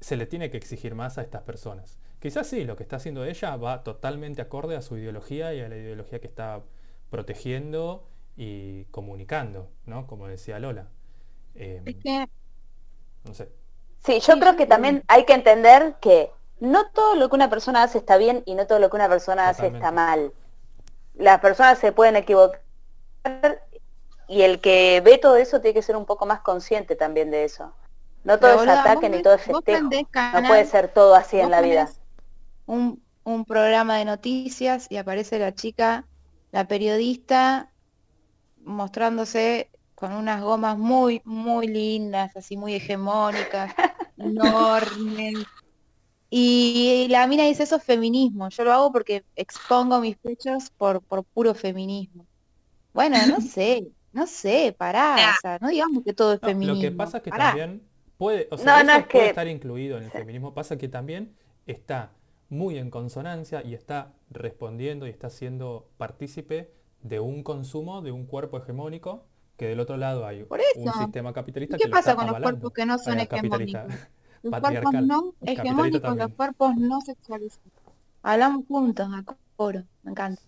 [0.00, 1.98] se le tiene que exigir más a estas personas.
[2.20, 5.68] Quizás sí, lo que está haciendo ella va totalmente acorde a su ideología y a
[5.68, 6.62] la ideología que está
[7.10, 10.06] protegiendo y comunicando, ¿no?
[10.06, 10.88] Como decía Lola.
[11.54, 11.82] Eh,
[13.24, 13.48] no sé.
[14.04, 16.30] Sí, yo creo que también hay que entender que
[16.64, 19.08] no todo lo que una persona hace está bien y no todo lo que una
[19.08, 20.32] persona hace está mal.
[21.14, 22.60] Las personas se pueden equivocar
[24.26, 27.44] y el que ve todo eso tiene que ser un poco más consciente también de
[27.44, 27.72] eso.
[28.24, 29.90] No todo Pero, es ataque ni todo es festejo.
[30.32, 31.90] No puede ser todo así en la vida.
[32.66, 36.06] Un, un programa de noticias y aparece la chica,
[36.50, 37.70] la periodista,
[38.64, 43.74] mostrándose con unas gomas muy, muy lindas, así muy hegemónicas,
[44.16, 45.44] enormes.
[46.36, 48.48] Y la mina dice, eso es feminismo.
[48.48, 52.26] Yo lo hago porque expongo mis pechos por, por puro feminismo.
[52.92, 55.30] Bueno, no sé, no sé, pará.
[55.30, 56.74] O sea, no digamos que todo es No, feminismo.
[56.74, 57.52] lo que pasa es que pará.
[57.52, 57.82] también
[58.18, 60.88] puede, o sea, No, eso no, puede que- estar incluido en el feminismo, pasa que
[60.88, 62.12] también está
[62.48, 66.70] muy en consonancia y está respondiendo y está siendo partícipe
[67.02, 69.26] de un consumo de un cuerpo hegemónico
[69.56, 72.16] que del otro lado hay Por un sistema capitalista ¿Y qué que lo pasa está
[72.16, 73.94] con los cuerpos que no son hegemónicos?
[74.44, 75.06] Los cuerpos Patriarcal.
[75.06, 77.72] no hegemónicos, los cuerpos no sexualizados.
[78.22, 79.24] Hablamos juntos, a
[79.56, 80.42] coro, me encanta.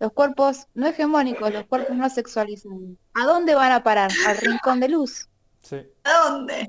[0.00, 2.80] Los cuerpos no hegemónicos, los cuerpos no sexualizados.
[3.14, 4.10] ¿A dónde van a parar?
[4.26, 5.28] Al rincón de luz.
[5.62, 5.76] Sí.
[6.02, 6.68] ¿A dónde?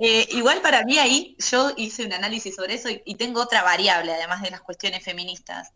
[0.00, 3.62] Eh, igual para mí ahí yo hice un análisis sobre eso y, y tengo otra
[3.62, 5.72] variable, además de las cuestiones feministas.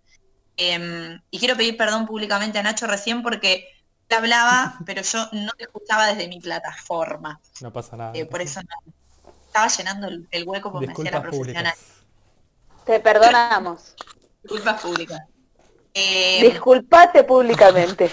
[0.56, 3.68] Em, y quiero pedir perdón públicamente a Nacho recién porque
[4.08, 7.40] él hablaba, pero yo no te escuchaba desde mi plataforma.
[7.60, 8.12] No pasa nada.
[8.14, 8.92] Eh, no por pasa eso no.
[9.52, 11.74] Estaba llenando el, el hueco porque me hacía la Disculpas profesional.
[11.74, 12.84] públicas.
[12.86, 13.94] Te perdonamos.
[14.42, 15.20] Disculpas públicas.
[15.92, 18.10] Eh, Disculpate públicamente.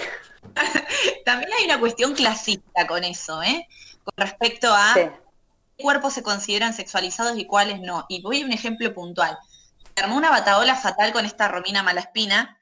[1.26, 3.66] también hay una cuestión clasista con eso, ¿eh?
[4.04, 5.02] Con respecto a Sí.
[5.78, 8.06] qué cuerpos se consideran sexualizados y cuáles no.
[8.10, 9.38] Y voy a un ejemplo puntual.
[9.96, 12.60] Se armó una bataola fatal con esta Romina Malaspina,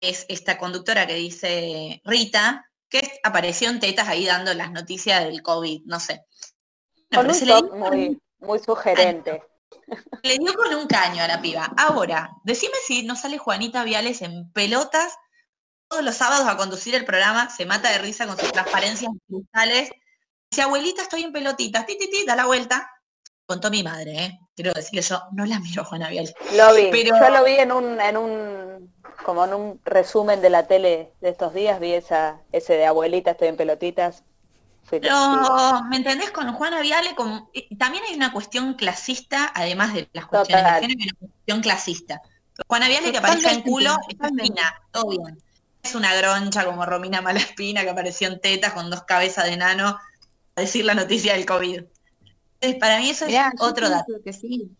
[0.00, 5.42] es esta conductora que dice Rita, que apareció en tetas ahí dando las noticias del
[5.42, 6.24] COVID, no sé.
[7.14, 9.42] Con un se le, dio muy, sugerente.
[10.22, 11.72] le dio con un caño a la piba.
[11.76, 15.16] Ahora, decime si no sale Juanita Viales en pelotas
[15.88, 19.90] todos los sábados a conducir el programa, se mata de risa con sus transparencias cristales.
[20.50, 22.90] Dice, abuelita, estoy en pelotitas, ti, ti, ti, da la vuelta.
[23.46, 24.38] Contó mi madre, ¿eh?
[24.54, 26.34] Quiero decir que yo no la miro Juana Viales.
[26.54, 26.90] Lo vi.
[26.90, 28.94] Pero- Yo lo vi en un, en un,
[29.24, 33.30] como en un resumen de la tele de estos días, vi esa, ese de abuelita,
[33.30, 34.24] estoy en pelotitas.
[34.90, 36.30] Pero, ¿me entendés?
[36.30, 40.80] Con Juana Viale, como, eh, también hay una cuestión clasista, además de las cuestiones Total.
[40.80, 42.22] de género, hay una cuestión clasista.
[42.66, 44.42] Juana Viale que aparezca en culo, totalmente.
[44.54, 45.42] fina, todo bien.
[45.82, 49.96] Es una groncha como Romina Malaspina que apareció en tetas con dos cabezas de nano
[50.56, 51.82] a decir la noticia del COVID.
[52.60, 54.04] Entonces, para mí eso es Mirá, otro dato.
[54.06, 54.70] pienso que sí.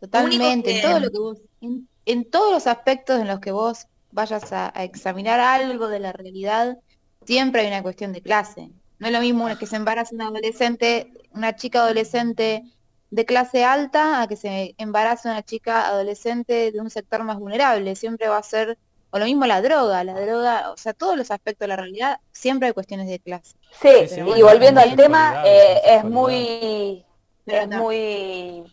[0.00, 3.52] Totalmente, que- en todo lo que vos, en, en todos los aspectos en los que
[3.52, 6.78] vos vayas a, a examinar algo de la realidad,
[7.24, 8.70] siempre hay una cuestión de clase.
[8.98, 12.64] No es lo mismo que se embaraza una adolescente, una chica adolescente
[13.10, 17.94] de clase alta a que se embarace una chica adolescente de un sector más vulnerable.
[17.96, 18.78] Siempre va a ser,
[19.10, 22.20] o lo mismo la droga, la droga, o sea, todos los aspectos de la realidad,
[22.32, 23.56] siempre hay cuestiones de clase.
[23.70, 27.06] Sí, Sí, sí, y volviendo al tema, eh, es muy
[27.44, 27.78] Pero es no.
[27.78, 28.64] muy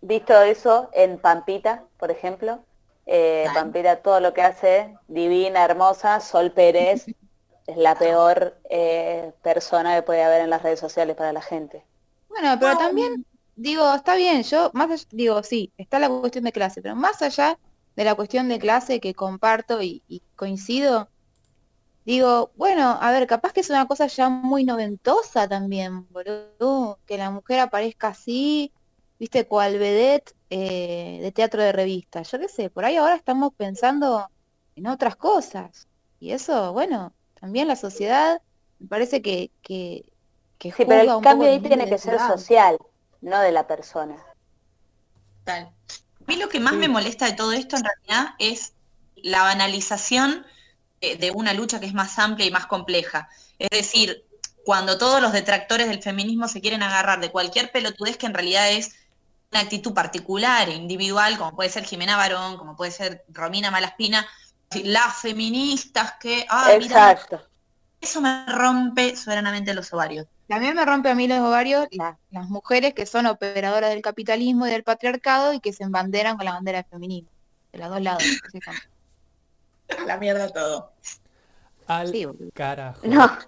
[0.00, 2.64] visto eso en Pampita, por ejemplo.
[3.06, 3.50] Eh.
[3.54, 7.06] Pampita todo lo que hace, divina, hermosa, Sol Pérez,
[7.66, 11.84] es la peor eh, persona que puede haber en las redes sociales para la gente.
[12.28, 13.08] Bueno, pero también
[13.54, 17.22] digo, está bien, yo más allá- digo, sí, está la cuestión de clase, pero más
[17.22, 17.58] allá
[17.96, 21.10] de la cuestión de clase que comparto y, y coincido,
[22.04, 27.18] digo, bueno, a ver, capaz que es una cosa ya muy noventosa también, boludo, que
[27.18, 28.72] la mujer aparezca así,
[29.18, 32.22] viste, cual vedette eh, de teatro de revista.
[32.22, 34.28] Yo qué sé, por ahí ahora estamos pensando
[34.76, 35.88] en otras cosas.
[36.18, 37.14] Y eso, bueno,
[37.44, 38.40] también la sociedad
[38.78, 40.06] me parece que, que,
[40.56, 42.78] que Sí, pero el un cambio poco ahí tiene que ser social,
[43.20, 44.16] no de la persona.
[45.44, 45.64] Tal.
[45.64, 46.78] A mí lo que más Sí.
[46.78, 48.72] me molesta de todo esto en realidad es
[49.16, 50.46] la banalización
[51.02, 53.28] de, de una lucha que es más amplia y más compleja.
[53.58, 54.24] Es decir,
[54.64, 58.70] cuando todos los detractores del feminismo se quieren agarrar de cualquier pelotudez que en realidad
[58.70, 58.94] es
[59.52, 64.26] una actitud particular e individual, como puede ser Jimena Barón, como puede ser Romina Malaspina,
[64.84, 67.42] las feministas que, ah, mira, Exacto.
[68.00, 70.26] eso me rompe soberanamente los ovarios.
[70.48, 74.66] También me rompe a mí los ovarios la- las mujeres que son operadoras del capitalismo
[74.66, 77.30] y del patriarcado y que se embanderan con la bandera feminismo.
[77.72, 78.22] De los dos lados.
[80.06, 80.92] La mierda todo.
[81.86, 83.00] Al Sí, carajo.
[83.04, 83.30] No.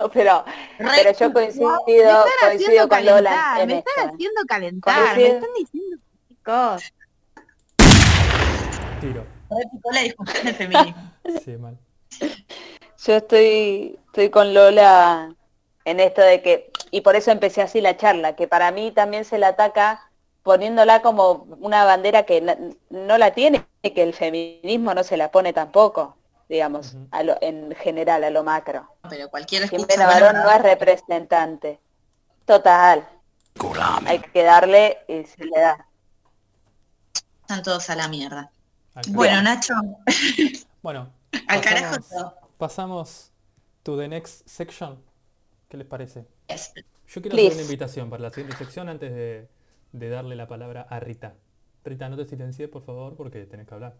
[0.00, 0.44] No, pero,
[0.76, 5.50] pero yo coincido, Me están coincido haciendo con Lola me están haciendo calentar, me están
[5.56, 5.96] diciendo
[6.44, 6.92] cosas.
[9.00, 9.24] Tiro.
[9.50, 11.12] Repito la discusión del feminismo.
[11.44, 11.78] Sí, mal.
[13.04, 15.34] Yo estoy, estoy con Lola
[15.84, 19.24] en esto de que, y por eso empecé así la charla, que para mí también
[19.24, 20.10] se la ataca
[20.42, 22.40] poniéndola como una bandera que
[22.90, 26.16] no la tiene, que el feminismo no se la pone tampoco,
[26.48, 28.88] digamos, a lo- en general, a lo macro.
[29.08, 29.96] Pero cualquier Siempre.
[29.96, 31.80] Navarón bueno, no es representante.
[32.44, 33.08] Total,
[34.06, 35.86] hay que darle y se le da.
[37.42, 38.50] Están todos a la mierda.
[39.08, 39.74] Bueno, Nacho,
[40.82, 41.12] Bueno,
[41.46, 42.38] al carajo pasamos, todo.
[42.58, 43.32] pasamos
[43.82, 44.98] to the next section.
[45.68, 46.26] ¿Qué les parece?
[46.48, 46.72] Yes.
[47.06, 49.48] Yo quiero hacer una invitación para la siguiente sección antes de,
[49.92, 51.34] de darle la palabra a Rita.
[51.84, 53.96] Rita, no te silencies, por favor, porque tenés que hablar.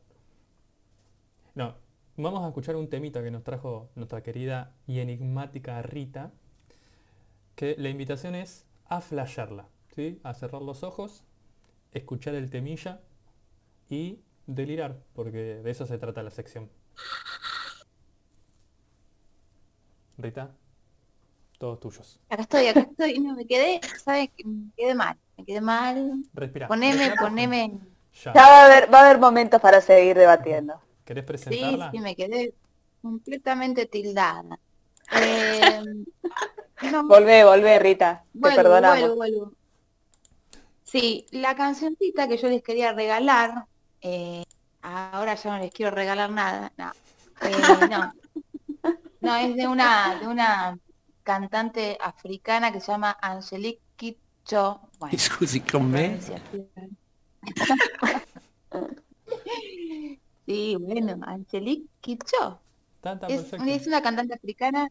[1.55, 1.75] No,
[2.17, 6.33] vamos a escuchar un temita que nos trajo nuestra querida y enigmática Rita,
[7.55, 10.21] que la invitación es a flashearla, ¿sí?
[10.23, 11.25] A cerrar los ojos,
[11.93, 13.01] escuchar el temilla
[13.89, 14.21] y
[14.55, 16.71] delirar, porque de eso se trata la sección.
[20.19, 20.45] Rita,
[21.59, 22.19] todos tuyos.
[22.29, 23.19] Acá estoy, acá estoy.
[23.21, 24.31] No, me quedé, ¿sabes?
[24.45, 25.19] Me quedé mal.
[25.37, 26.25] Me quedé mal.
[26.35, 26.69] Respira.
[26.69, 27.81] Poneme, respira poneme.
[28.25, 28.35] Ya.
[28.35, 30.81] Ya va a haber, va a haber momentos para seguir debatiendo.
[31.05, 31.89] ¿Querés Sí, presentarla?
[31.91, 32.55] sí, me quedé
[33.03, 34.59] completamente tildada.
[35.11, 35.81] Eh,
[36.81, 39.13] no, Volvé, volvé, Rita, te vuelvo, perdonamos.
[39.13, 39.53] vuelvo, vuelvo.
[40.83, 43.67] Sí, la cancioncita que yo les quería regalar,
[44.03, 44.45] eh,
[44.83, 46.93] ahora ya no les quiero regalar nada, no.
[47.43, 48.13] Eh, no.
[49.23, 50.79] No, es de una, de una
[51.23, 54.91] cantante africana que se llama Angelique Kidjo.
[54.99, 55.63] Bueno, Scusi.
[60.45, 62.61] Sí, bueno, Angelique Kidjo.
[63.29, 64.91] Es, es una cantante africana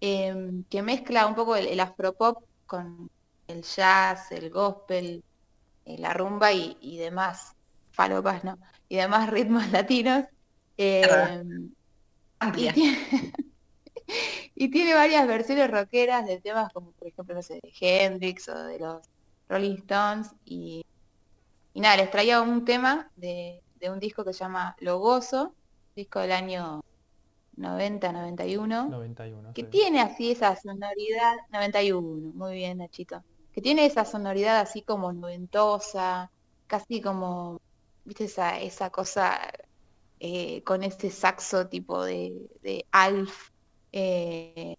[0.00, 3.10] em, que mezcla un poco el, el afropop con
[3.48, 5.24] el jazz, el gospel,
[5.84, 7.56] eh, la rumba y, y demás
[7.92, 8.58] falopas, ¿no?
[8.88, 10.24] Y demás ritmos latinos.
[10.76, 11.70] Em,
[12.46, 12.98] y, tiene,
[14.54, 18.64] y tiene varias versiones rockeras de temas como por ejemplo, no sé, de Hendrix o
[18.64, 19.02] de los
[19.48, 20.30] Rolling Stones.
[20.44, 20.84] Y,
[21.74, 25.54] y nada, les traía un tema de, de un disco que se llama Logoso,
[25.94, 26.82] disco del año
[27.56, 29.52] 90-91, 91.
[29.54, 29.68] que sí.
[29.68, 33.22] tiene así esa sonoridad, 91, muy bien Nachito,
[33.52, 36.30] que tiene esa sonoridad así como noventosa,
[36.66, 37.60] casi como,
[38.04, 39.40] viste, esa, esa cosa
[40.20, 42.32] eh, con ese saxo tipo de,
[42.62, 43.50] de Alf.
[43.92, 44.76] eh,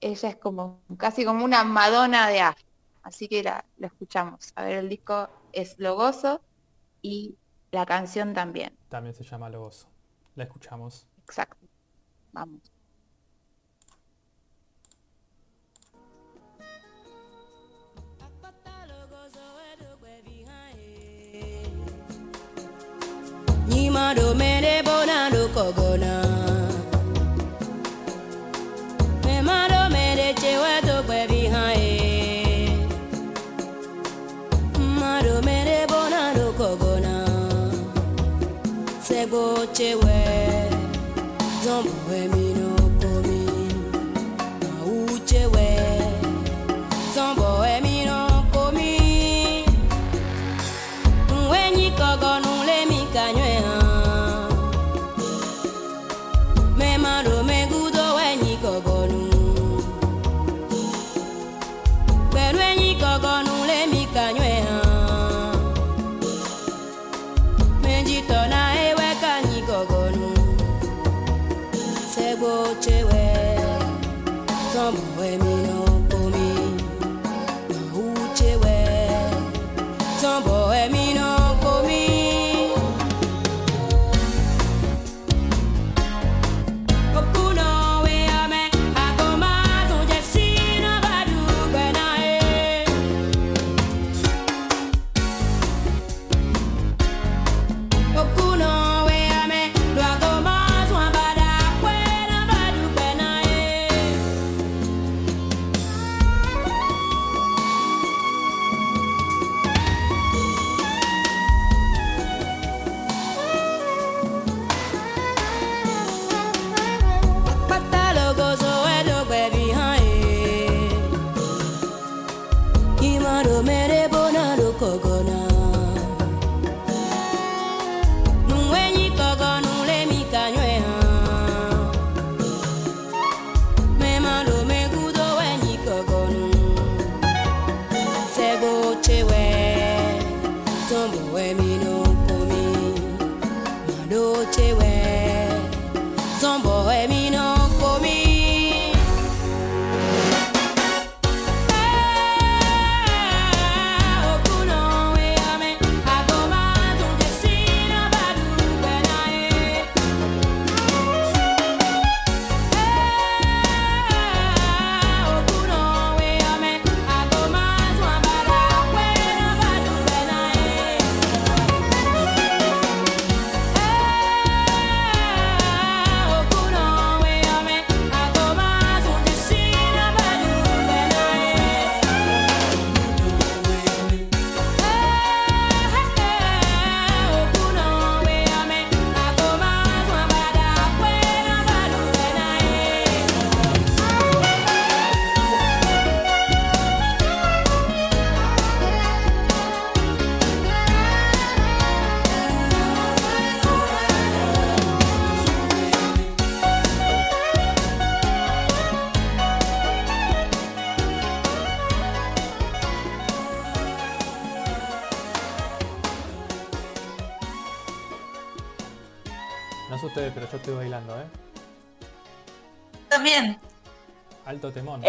[0.00, 2.60] ella es como casi como una Madonna de Alf.
[3.02, 4.52] Así que la, la escuchamos.
[4.56, 6.40] A ver, el disco es Logoso
[7.02, 7.36] y
[7.70, 8.76] la canción también.
[8.88, 9.88] También se llama Logoso.
[10.34, 11.06] La escuchamos.
[11.24, 11.66] Exacto.
[12.32, 12.72] Vamos.
[23.68, 26.22] Nyimado mene bonado kogona
[29.24, 32.70] Memado mene chewe to kwe bihae
[35.00, 37.14] Mado mene bonado kogona
[39.02, 40.18] Sego chewe
[41.64, 43.46] Zombo we mino komi
[44.62, 45.66] Mau chewe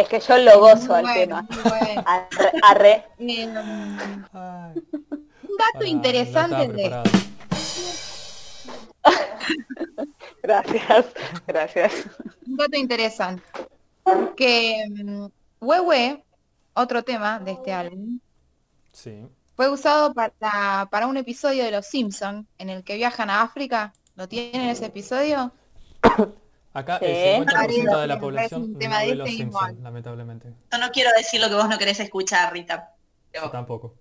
[0.10, 1.46] Es que yo lo gozo al tema.
[1.66, 2.04] bueno.
[2.06, 3.06] Arre, arre.
[3.20, 4.24] Eh, un
[5.58, 7.04] dato interesante de.
[10.44, 11.06] Gracias,
[11.46, 11.94] gracias.
[12.46, 13.44] un dato interesante.
[14.38, 15.26] Que mm,
[15.60, 16.24] Huehue,
[16.74, 18.20] otro tema de este álbum,
[18.94, 19.28] Sí.
[19.58, 23.94] fue usado para, para un episodio de Los Simpson en el que viajan a África.
[24.16, 25.52] ¿Lo tienen ese episodio?
[26.78, 29.78] Acá el 50% de la población no ve los Simpsons, igual.
[29.84, 30.54] lamentablemente.
[30.72, 32.94] Yo no quiero decir lo que vos no querés escuchar, Rita.
[33.34, 33.96] Yo tampoco.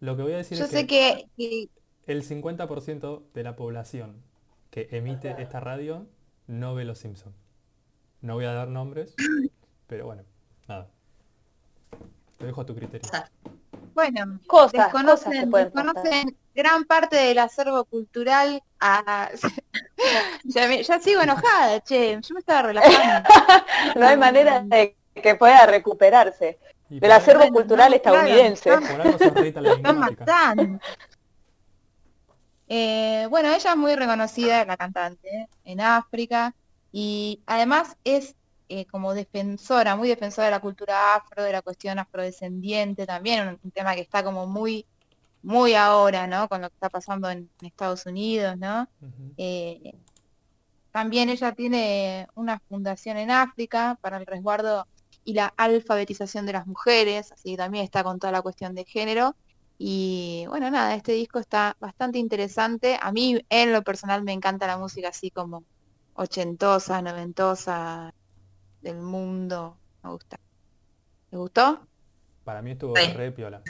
[0.00, 1.68] Lo que voy a decir Yo es sé que, que,
[2.06, 4.22] que- el 50% de la población
[4.70, 6.06] que emite esta radio
[6.46, 7.34] no ve los Simpsons.
[8.20, 9.14] No voy a dar nombres,
[9.86, 10.24] pero bueno,
[10.68, 10.90] nada.
[12.36, 13.10] Te dejo a tu criterio.
[13.98, 15.72] Bueno, Cosas, cosas que desconocen, pasar.
[15.72, 18.62] desconocen gran parte del acervo cultural.
[18.78, 19.28] a-
[20.44, 23.28] ya, me- ya sigo enojada, che, yo me estaba relajando.
[23.96, 28.70] No hay manera de que pueda recuperarse del acervo cultural estadounidense.
[30.24, 30.78] claro.
[32.68, 36.54] Eh, bueno, ella es muy reconocida, la cantante, en África
[36.92, 38.36] y además es
[38.68, 43.60] eh, como defensora, muy defensora de la cultura afro, de la cuestión afrodescendiente también, un,
[43.62, 44.86] un tema que está como muy,
[45.42, 46.48] muy ahora, ¿no?
[46.48, 48.88] Con lo que está pasando en, en Estados Unidos, ¿no?
[49.36, 49.94] Eh,
[50.90, 54.86] también ella tiene una fundación en África para el resguardo
[55.24, 58.84] y la alfabetización de las mujeres, así que también está con toda la cuestión de
[58.84, 59.36] género.
[59.78, 62.98] Y bueno, nada, este disco está bastante interesante.
[63.00, 65.64] A mí, en lo personal, me encanta la música así como
[66.14, 68.12] ochentosa, noventosa
[68.80, 69.76] del mundo.
[70.02, 70.38] Me gusta.
[71.30, 71.80] ¿Te gustó?
[72.44, 73.12] Para mí estuvo Sí.
[73.12, 73.62] re piola.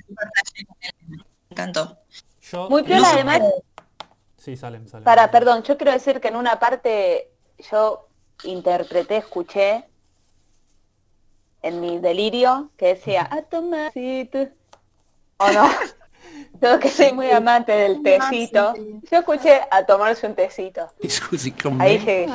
[1.09, 1.19] me
[1.51, 1.99] encantó.
[2.43, 3.43] Yo, Muy piola No además.
[4.37, 5.05] Sí, salen, salen.
[5.05, 7.31] Para, perdón, yo quiero decir que en una parte
[7.71, 8.09] yo
[8.45, 9.85] interpreté, escuché
[11.63, 14.49] en mi delirio que decía a tomar tecito".
[15.39, 15.69] ¿O no?
[16.61, 18.75] Yo que soy muy amante del tecito.
[19.11, 20.93] Yo escuché a tomarse un tecito.
[21.79, 22.27] Ahí llegué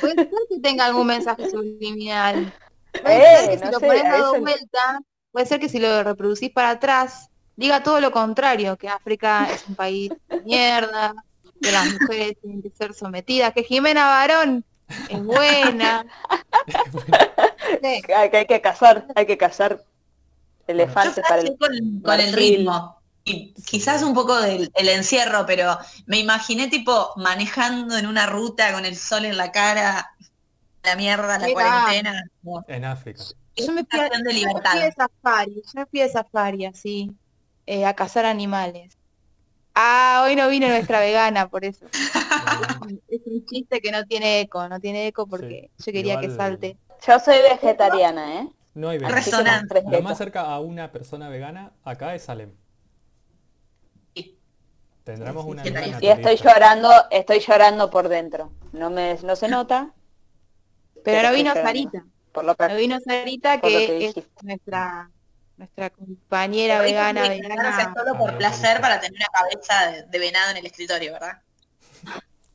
[0.00, 2.52] Puede ser que tenga algún mensaje subliminal.
[2.94, 5.00] Eh, Puede ser que si no lo sé, pones dado veces- vuelta,
[5.32, 9.64] puede ser que si lo reproducís para atrás, diga todo lo contrario, que África es
[9.68, 11.14] un país de mierda,
[11.60, 14.64] que las mujeres tienen que ser sometidas, que Jimena Barón
[15.08, 16.04] es buena.
[17.82, 18.02] Sí.
[18.06, 19.84] Que hay, que hay que cazar, hay que cazar Yo
[20.68, 21.56] elefantes para el...
[21.58, 22.97] con, con el ritmo.
[23.28, 25.76] Y quizás un poco del el encierro, pero
[26.06, 30.10] me imaginé tipo manejando en una ruta con el sol en la cara,
[30.82, 31.52] la mierda, la Mira.
[31.52, 32.24] cuarentena.
[32.42, 33.22] como En África.
[33.56, 34.70] Yo me fui, a, de yo me libertad.
[34.72, 37.10] fui de safari, yo me fui de safari así,
[37.66, 38.96] eh, a cazar animales.
[39.74, 41.86] Ah, hoy no vino nuestra vegana, por eso.
[43.08, 46.76] Es un chiste que no tiene eco, no tiene eco porque yo quería que salte.
[47.06, 48.48] Yo soy vegetariana, ¿eh?
[48.74, 49.38] No hay fresquito.
[49.90, 52.52] Lo más cerca a una persona vegana acá es Salem.
[55.08, 55.62] Tendremos una
[56.00, 58.52] Y estoy llorando, estoy llorando por dentro.
[58.72, 59.94] No me, no se nota.
[61.02, 61.54] Pero no estoy vino.
[61.54, 65.10] Sarita, Por lo no que vino Sarita que que es nuestra
[65.56, 67.54] nuestra compañera Pero vegana, vegana.
[67.70, 71.40] dejarse solo por placer para tener una cabeza de, de venado en el escritorio, ¿verdad?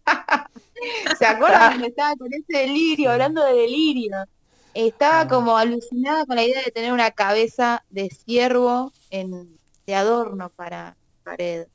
[1.18, 4.26] ¿Se acuerdan cuando estaba con ese delirio, hablando de delirio?
[4.76, 5.28] Estaba Ah.
[5.28, 9.58] como alucinada con la idea de tener una cabeza de ciervo en,
[9.88, 11.68] de adorno para pared.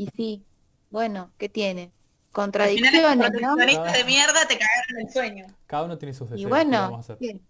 [0.00, 0.46] Y sí,
[0.88, 1.82] bueno, ¿qué tiene?
[1.82, 3.54] Al final Contradicciones, ¿no?
[3.56, 5.46] de mierda te cagaron el sueño.
[5.66, 6.40] Cada uno tiene sus deseos.
[6.40, 7.18] Y ¿qué bueno, vamos a hacer?
[7.18, 7.40] ¿qué?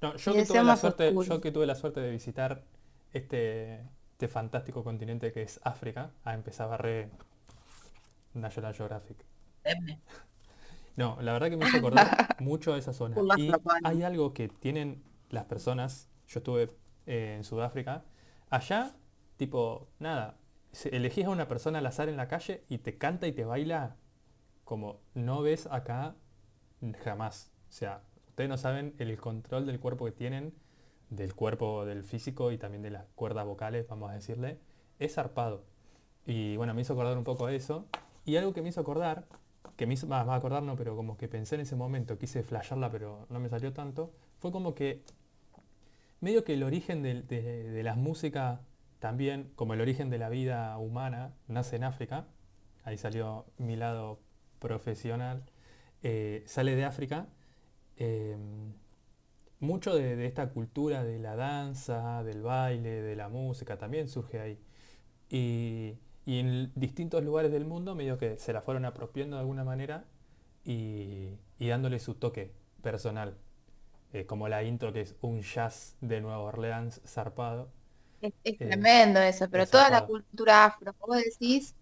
[0.00, 2.64] No, yo, y que tuve la suerte, yo que tuve la suerte de visitar
[3.12, 7.08] este, este fantástico continente que es África, a empezar a re
[8.34, 9.24] National Geographic.
[10.96, 13.16] No, la verdad que me hizo acordar mucho a esa zona.
[13.38, 13.50] Y
[13.84, 16.70] hay algo que tienen las personas, yo estuve
[17.06, 18.04] eh, en Sudáfrica,
[18.50, 18.92] allá,
[19.38, 20.36] tipo, nada,
[20.84, 23.96] elegís a una persona al azar en la calle y te canta y te baila
[24.64, 26.14] como no ves acá
[27.02, 27.50] jamás.
[27.68, 30.54] O sea, ustedes no saben el control del cuerpo que tienen,
[31.08, 34.58] del cuerpo, del físico y también de las cuerdas vocales, vamos a decirle,
[34.98, 35.64] es zarpado.
[36.24, 37.86] Y bueno, me hizo acordar un poco a eso.
[38.24, 39.26] Y algo que me hizo acordar,
[39.76, 42.42] que me hizo, más, más acordar no, pero como que pensé en ese momento, quise
[42.42, 45.02] flashearla, pero no me salió tanto, fue como que
[46.20, 48.60] medio que el origen de, de las músicas
[49.00, 52.26] también, como el origen de la vida humana, nace en África.
[52.84, 54.20] Ahí salió mi lado
[54.60, 55.44] profesional.
[56.02, 57.28] eh, sale de África.
[57.96, 58.36] eh,
[59.60, 64.58] mucho de, esta cultura de la danza, del baile, de la música, también surge ahí.
[65.28, 70.04] Y, en distintos lugares del mundo medio que se la fueron apropiando de alguna manera
[70.64, 72.52] y, y dándole su toque
[72.82, 73.36] personal.
[74.12, 77.70] Eh, como la intro que es un jazz de Nueva Orleans zarpado.
[78.20, 81.74] Es, es Eh, tremendo eso, pero toda la cultura afro, como decís,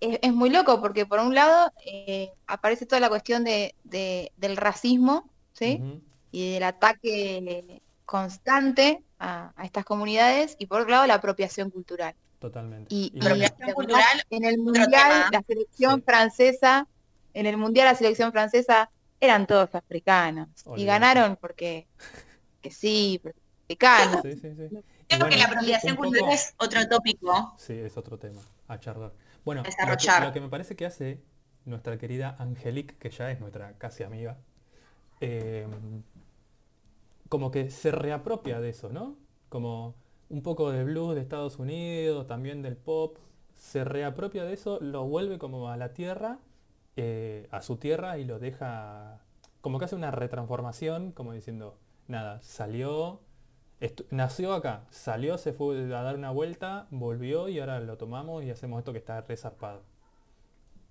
[0.00, 4.32] es, es muy loco porque por un lado eh, aparece toda la cuestión de, de-
[4.36, 5.86] del racismo, ¿sí?
[6.32, 12.16] Y del ataque constante a, a estas comunidades y por otro lado la apropiación cultural.
[12.38, 12.94] Totalmente.
[12.94, 16.04] Y, Y Apropiación la cultural, en el mundial, la selección Sí.
[16.04, 16.88] francesa,
[17.32, 18.90] en el mundial la selección francesa
[19.20, 21.88] eran todos africanos y ganaron porque
[22.60, 24.22] que sí, porque africanos.
[24.22, 24.70] sí, sí, sí.
[24.70, 24.76] Y
[25.08, 27.54] Creo bueno, que la apropiación poco- cultural es otro tópico.
[27.58, 29.12] Sí, es otro tema a charlar.
[29.44, 30.22] Bueno, lo que, Desarrollar.
[30.24, 31.22] lo que me parece que hace
[31.64, 34.38] nuestra querida Angelique, que ya es nuestra casi amiga,
[35.20, 35.66] eh,
[37.28, 39.16] como que se reapropia de eso, ¿no?
[39.48, 39.94] Como
[40.28, 43.18] un poco de blues de Estados Unidos, también del pop,
[43.54, 46.38] se reapropia de eso, lo vuelve como a la tierra,
[46.96, 49.20] eh, a su tierra y lo deja,
[49.60, 51.78] como que hace una retransformación, como diciendo,
[52.08, 53.20] nada, salió,
[54.10, 58.50] nació acá, salió, se fue a dar una vuelta, volvió y ahora lo tomamos y
[58.50, 59.82] hacemos esto que está re zarpado.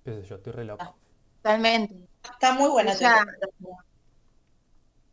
[0.03, 0.95] Qué sé yo, estoy re loco.
[1.41, 2.07] Totalmente.
[2.23, 2.93] Está muy buena.
[2.93, 3.25] Ella-.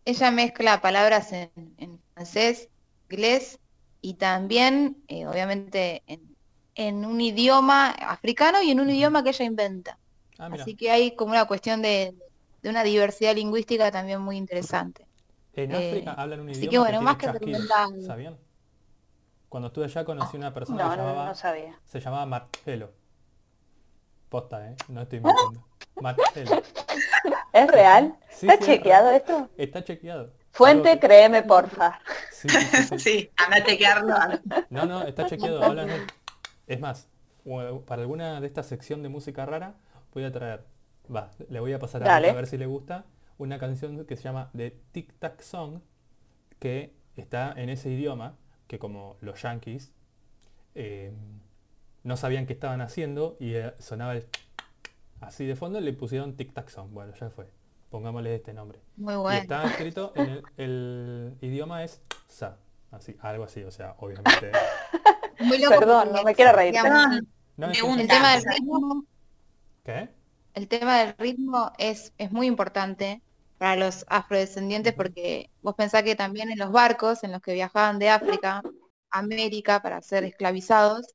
[0.05, 2.69] Ella mezcla palabras en, en francés,
[3.09, 3.59] inglés
[4.01, 6.37] y también, eh, obviamente, en,
[6.75, 9.99] en un idioma africano y en un idioma que ella inventa.
[10.39, 12.17] Ah, Así que hay como una cuestión de,
[12.63, 15.07] de una diversidad lingüística también muy interesante.
[15.55, 17.27] En eh, África hablan un así idioma que bueno, más que.
[18.07, 18.39] ¿sabían?
[19.49, 21.79] Cuando estuve allá conocí una persona No, que no, llamaba, no sabía.
[21.85, 22.93] se llamaba Marcelo.
[24.29, 24.77] Posta, ¿eh?
[24.89, 25.61] No estoy mintiendo.
[26.01, 26.63] Marcelo.
[27.53, 28.17] ¿Es real?
[28.31, 29.17] Sí, ¿Está sí, es chequeado real.
[29.17, 29.49] esto?
[29.57, 30.33] Está chequeado.
[30.53, 32.01] Fuente, Algo créeme, porfa.
[32.31, 32.99] Sí, sí, sí, sí.
[32.99, 34.15] Sí, anda a chequearlo.
[34.71, 36.07] No, no, está chequeado, hablan de-
[36.67, 37.09] Es más,
[37.45, 39.75] u- para alguna de esta sección de música rara,
[40.15, 40.65] voy a traer,
[41.15, 43.05] va, le voy a pasar a a ver si le gusta,
[43.41, 45.81] una canción que se llama The Tic Tac Song,
[46.59, 48.37] que está en ese idioma,
[48.67, 49.93] que como los yankees
[50.75, 51.13] eh,
[52.05, 54.27] no sabían qué estaban haciendo y eh, sonaba el
[55.21, 56.89] así de fondo, le pusieron Tic Tac Song.
[56.93, 57.49] Bueno, ya fue.
[57.91, 58.79] Pongámosle este nombre.
[58.97, 59.41] Muy Y bueno.
[59.41, 62.59] está escrito en el, el idioma es sa,
[62.93, 64.53] así, algo así, o sea, obviamente.
[65.41, 66.75] Muy loco Perdón, no me quiero reír.
[67.57, 69.05] No, Me un- el tema del ritmo,
[69.83, 70.09] ¿Qué?
[70.55, 73.23] el tema del ritmo es, es muy importante
[73.61, 77.99] para los afrodescendientes porque vos pensás que también en los barcos en los que viajaban
[77.99, 78.63] de África
[79.11, 81.15] a América para ser esclavizados,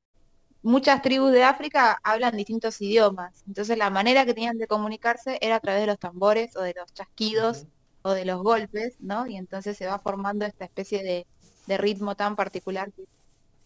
[0.62, 3.44] muchas tribus de África hablan distintos idiomas.
[3.48, 6.76] Entonces la manera que tenían de comunicarse era a través de los tambores o de
[6.78, 7.66] los chasquidos
[8.04, 9.26] o de los golpes, ¿no?
[9.26, 11.26] Y entonces se va formando esta especie de,
[11.66, 13.10] de ritmo tan particular que es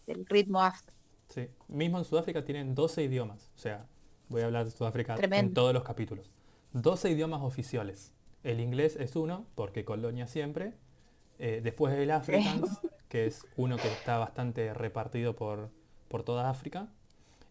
[0.06, 0.94] el ritmo afro.
[1.28, 1.50] Sí.
[1.68, 3.50] Mismo en Sudáfrica tienen 12 idiomas.
[3.56, 3.84] O sea,
[4.30, 6.30] voy a hablar de Sudáfrica en todos los capítulos.
[6.72, 8.14] 12 idiomas oficiales.
[8.42, 10.74] El inglés es uno, porque colonia siempre.
[11.38, 15.70] Eh, después el Afrikaans, que es uno que está bastante repartido por,
[16.08, 16.88] por toda África.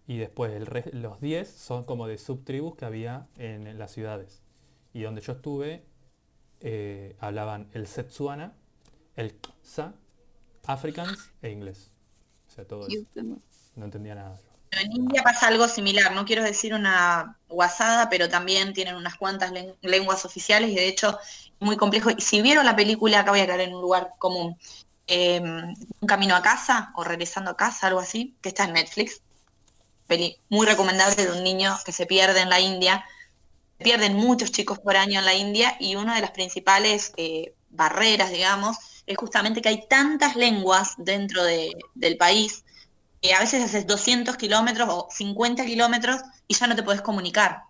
[0.07, 4.41] Y después el los 10 son como de subtribus que había en las ciudades.
[4.91, 5.83] Y donde yo estuve,
[6.61, 8.53] eh, hablaban el Setsuana,
[9.15, 9.93] el Sa,
[10.65, 11.91] Afrikaans e inglés.
[12.47, 13.05] O sea, todo eso.
[13.75, 14.39] No entendía nada.
[14.71, 19.51] En India pasa algo similar, no quiero decir una guasada, pero también tienen unas cuantas
[19.51, 21.17] len- lenguas oficiales y de hecho
[21.59, 22.11] muy complejo.
[22.11, 24.57] Y si vieron la película, acá voy a caer en un lugar común,
[25.07, 29.21] eh, Un camino a casa o Regresando a casa, algo así, que está en Netflix.
[30.49, 33.05] Muy recomendable de un niño que se pierde en la India.
[33.79, 38.31] Pierden muchos chicos por año en la India y una de las principales eh, barreras,
[38.31, 38.77] digamos,
[39.07, 42.65] es justamente que hay tantas lenguas dentro de- del país
[43.33, 47.63] a veces haces 200 kilómetros o 50 kilómetros y ya no te podés comunicar.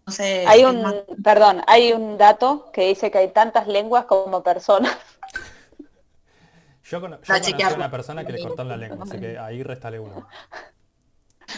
[0.00, 4.42] Entonces, Hay un, más- perdón, hay un dato que dice que hay tantas lenguas como
[4.42, 4.96] personas.
[6.84, 9.98] Yo, a conocí a una persona que le cortaron la lengua, así que ahí restale
[9.98, 10.26] uno.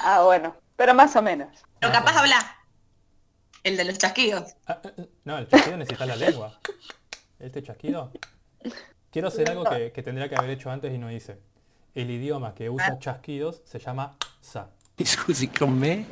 [0.02, 1.48] Ah, bueno, pero más o menos.
[1.78, 2.36] pero capaz habla
[3.62, 4.54] el de los chasquidos.
[4.66, 6.58] Ah, ah, ah, no, el chasquido necesita la lengua.
[7.38, 8.10] Este chasquido.
[9.10, 11.40] Quiero hacer algo que, que tendría que haber hecho antes y no hice.
[11.96, 14.68] El idioma que usa chasquidos se llama sa.
[15.58, 16.04] Con me?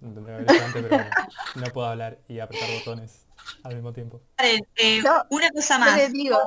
[0.00, 3.26] No puedo hablar y apretar botones
[3.64, 4.20] al mismo tiempo.
[4.38, 6.38] Eh, eh, una cosa más, les digo,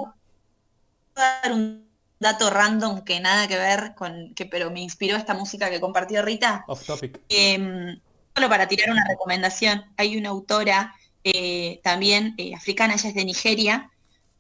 [1.16, 5.18] voy a dar un dato random que nada que ver con, que pero me inspiró
[5.18, 6.64] esta música que compartió Rita.
[6.68, 7.20] Off topic.
[7.28, 8.00] Eh,
[8.34, 10.96] solo para tirar una recomendación, hay una autora
[11.26, 13.92] eh, también eh, africana, ella es de Nigeria,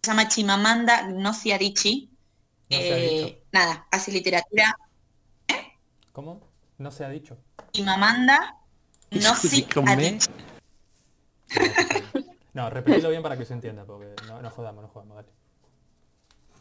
[0.01, 2.07] se llama Chimamanda Ngozi Adichie.
[2.69, 4.77] No se Eh, nada, hace literatura.
[6.11, 6.41] ¿Cómo?
[6.77, 7.37] No se ha dicho.
[7.71, 8.57] Y Mamanda,
[9.11, 9.33] no?
[9.87, 10.29] Adichie.
[12.53, 15.29] No, repetilo bien para que se entienda, porque no, no jodamos, no jodamos, dale.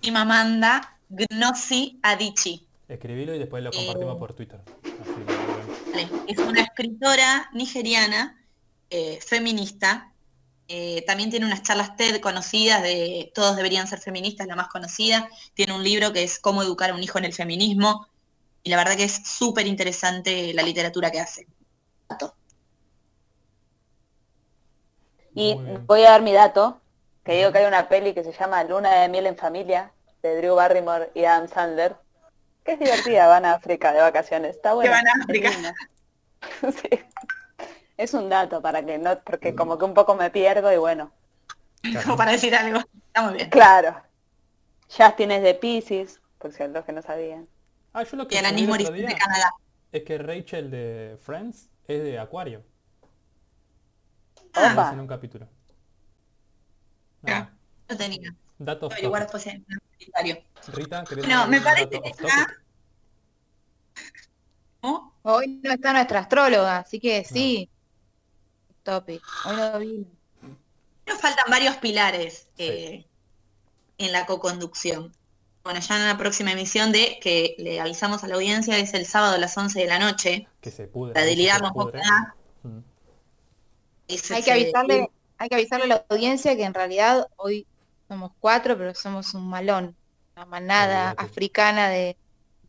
[0.01, 2.67] Y Mamanda, Gnosi Adichie.
[2.89, 4.61] Escribilo y después lo compartimos por Twitter.
[4.83, 8.43] Así Es una escritora nigeriana,
[8.89, 10.13] eh, feminista.
[10.71, 15.29] Eh, también tiene unas charlas TED conocidas de Todos deberían ser feministas, la más conocida.
[15.55, 18.07] Tiene un libro que es Cómo educar a un hijo en el feminismo.
[18.63, 21.47] Y la verdad que es súper interesante la literatura que hace.
[22.09, 22.35] Dato.
[25.35, 25.55] Y
[25.87, 26.81] voy a dar mi dato,
[27.25, 29.93] que digo que hay una peli que se llama Luna de miel en familia,
[30.23, 31.97] de Drew Barrymore y Adam Sandler,
[32.65, 34.91] que es divertida, van a África de vacaciones, está bueno.
[34.91, 35.51] van a África.
[36.83, 37.01] sí.
[37.99, 41.13] Es un dato para que no, porque como que un poco me pierdo y bueno,
[42.05, 42.79] Como para decir algo.
[43.09, 43.51] Está muy bien.
[43.51, 44.03] claro.
[44.89, 47.49] Justin es de Pisces, por si los que no sabían.
[47.93, 49.51] Ah, yo lo Y que escribí el otro Morissette de día Canadá.
[49.93, 52.65] es que Rachel de Friends es de Acuario.
[54.55, 54.91] Ah, Opa.
[54.93, 55.49] en un capítulo.
[57.23, 57.33] Ya.
[57.33, 57.59] Nada,
[57.89, 58.35] no tenía.
[58.59, 60.45] datos averiguar después en el comentario.
[60.69, 62.47] Rita, ¿querés No, me parece que está-?
[64.81, 65.13] ¿Oh?
[65.23, 67.69] Hoy no está nuestra astróloga, así que sí.
[68.89, 69.23] Topic.
[69.45, 70.07] Hoy no vino.
[71.07, 73.05] Nos faltan varios pilares eh,
[73.99, 75.13] en la co-conducción.
[75.63, 79.05] Bueno, ya en la próxima emisión de que le avisamos a la audiencia es el
[79.05, 80.49] sábado a las 11 de la noche.
[80.63, 80.87] Que se
[81.75, 82.01] poco pudre.
[82.01, 82.35] más.
[82.63, 82.79] Mm.
[84.35, 87.67] Hay que avisarle, hay que avisarle a la audiencia que en realidad hoy
[88.09, 89.95] somos cuatro, pero somos un malón,
[90.35, 92.17] una manada africana de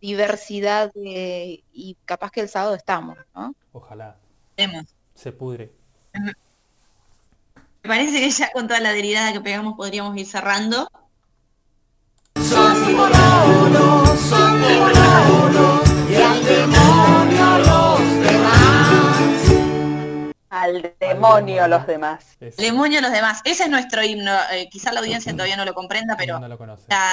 [0.02, 3.56] diversidad de- y capaz que el sábado estamos, ¿no?
[3.72, 4.18] Ojalá.
[4.58, 4.86] Vemos.
[5.14, 5.79] Se pudre.
[6.14, 6.34] Me
[7.84, 10.90] parece que ya con toda la derivada que pegamos podríamos ir cerrando.
[20.52, 22.38] Al demonio los demás.
[22.40, 23.42] El demonio a los demás.
[23.44, 24.32] Ese es nuestro himno.
[24.52, 26.86] Eh, quizá la audiencia todavía no lo comprenda, pero no lo conoce.
[26.90, 27.12] ya,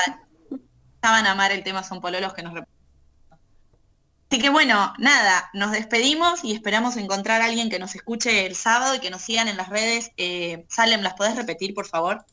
[1.02, 2.66] ya van a amar el tema Son Pololos que nos rep-
[4.28, 8.56] Así que bueno, nada, nos despedimos y esperamos encontrar a alguien que nos escuche el
[8.56, 10.10] sábado y que nos sigan en las redes.
[10.16, 12.24] Eh, Salem, ¿las podés repetir, por favor?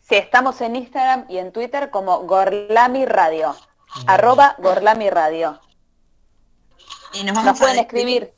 [0.00, 3.54] Sí, estamos en Instagram y en Twitter como Gorlami Radio.
[4.06, 5.60] Arroba Gorlami Radio.
[7.12, 8.34] Y nos vamos Nos pueden escribir.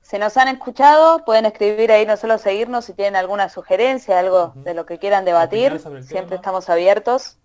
[0.00, 4.52] Si nos han escuchado, pueden escribir ahí, no solo seguirnos si tienen alguna sugerencia, algo
[4.54, 5.80] de lo que quieran debatir.
[5.80, 6.34] Siempre tema.
[6.36, 7.38] estamos abiertos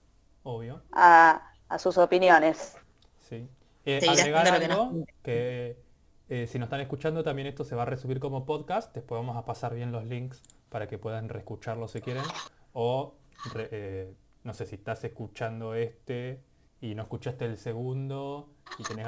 [0.44, 0.82] Obvio.
[0.94, 2.78] a, a sus opiniones.
[3.28, 3.50] Sí.
[3.86, 5.78] Eh, agregar algo que
[6.30, 8.94] eh, si nos están escuchando también esto se va a resubir como podcast.
[8.94, 12.24] Después vamos a pasar bien los links para que puedan reescucharlo si quieren.
[12.74, 13.16] O
[13.54, 14.14] re- eh,
[14.44, 16.42] no sé si estás escuchando este
[16.80, 18.50] y no escuchaste el segundo
[18.80, 19.00] y tenés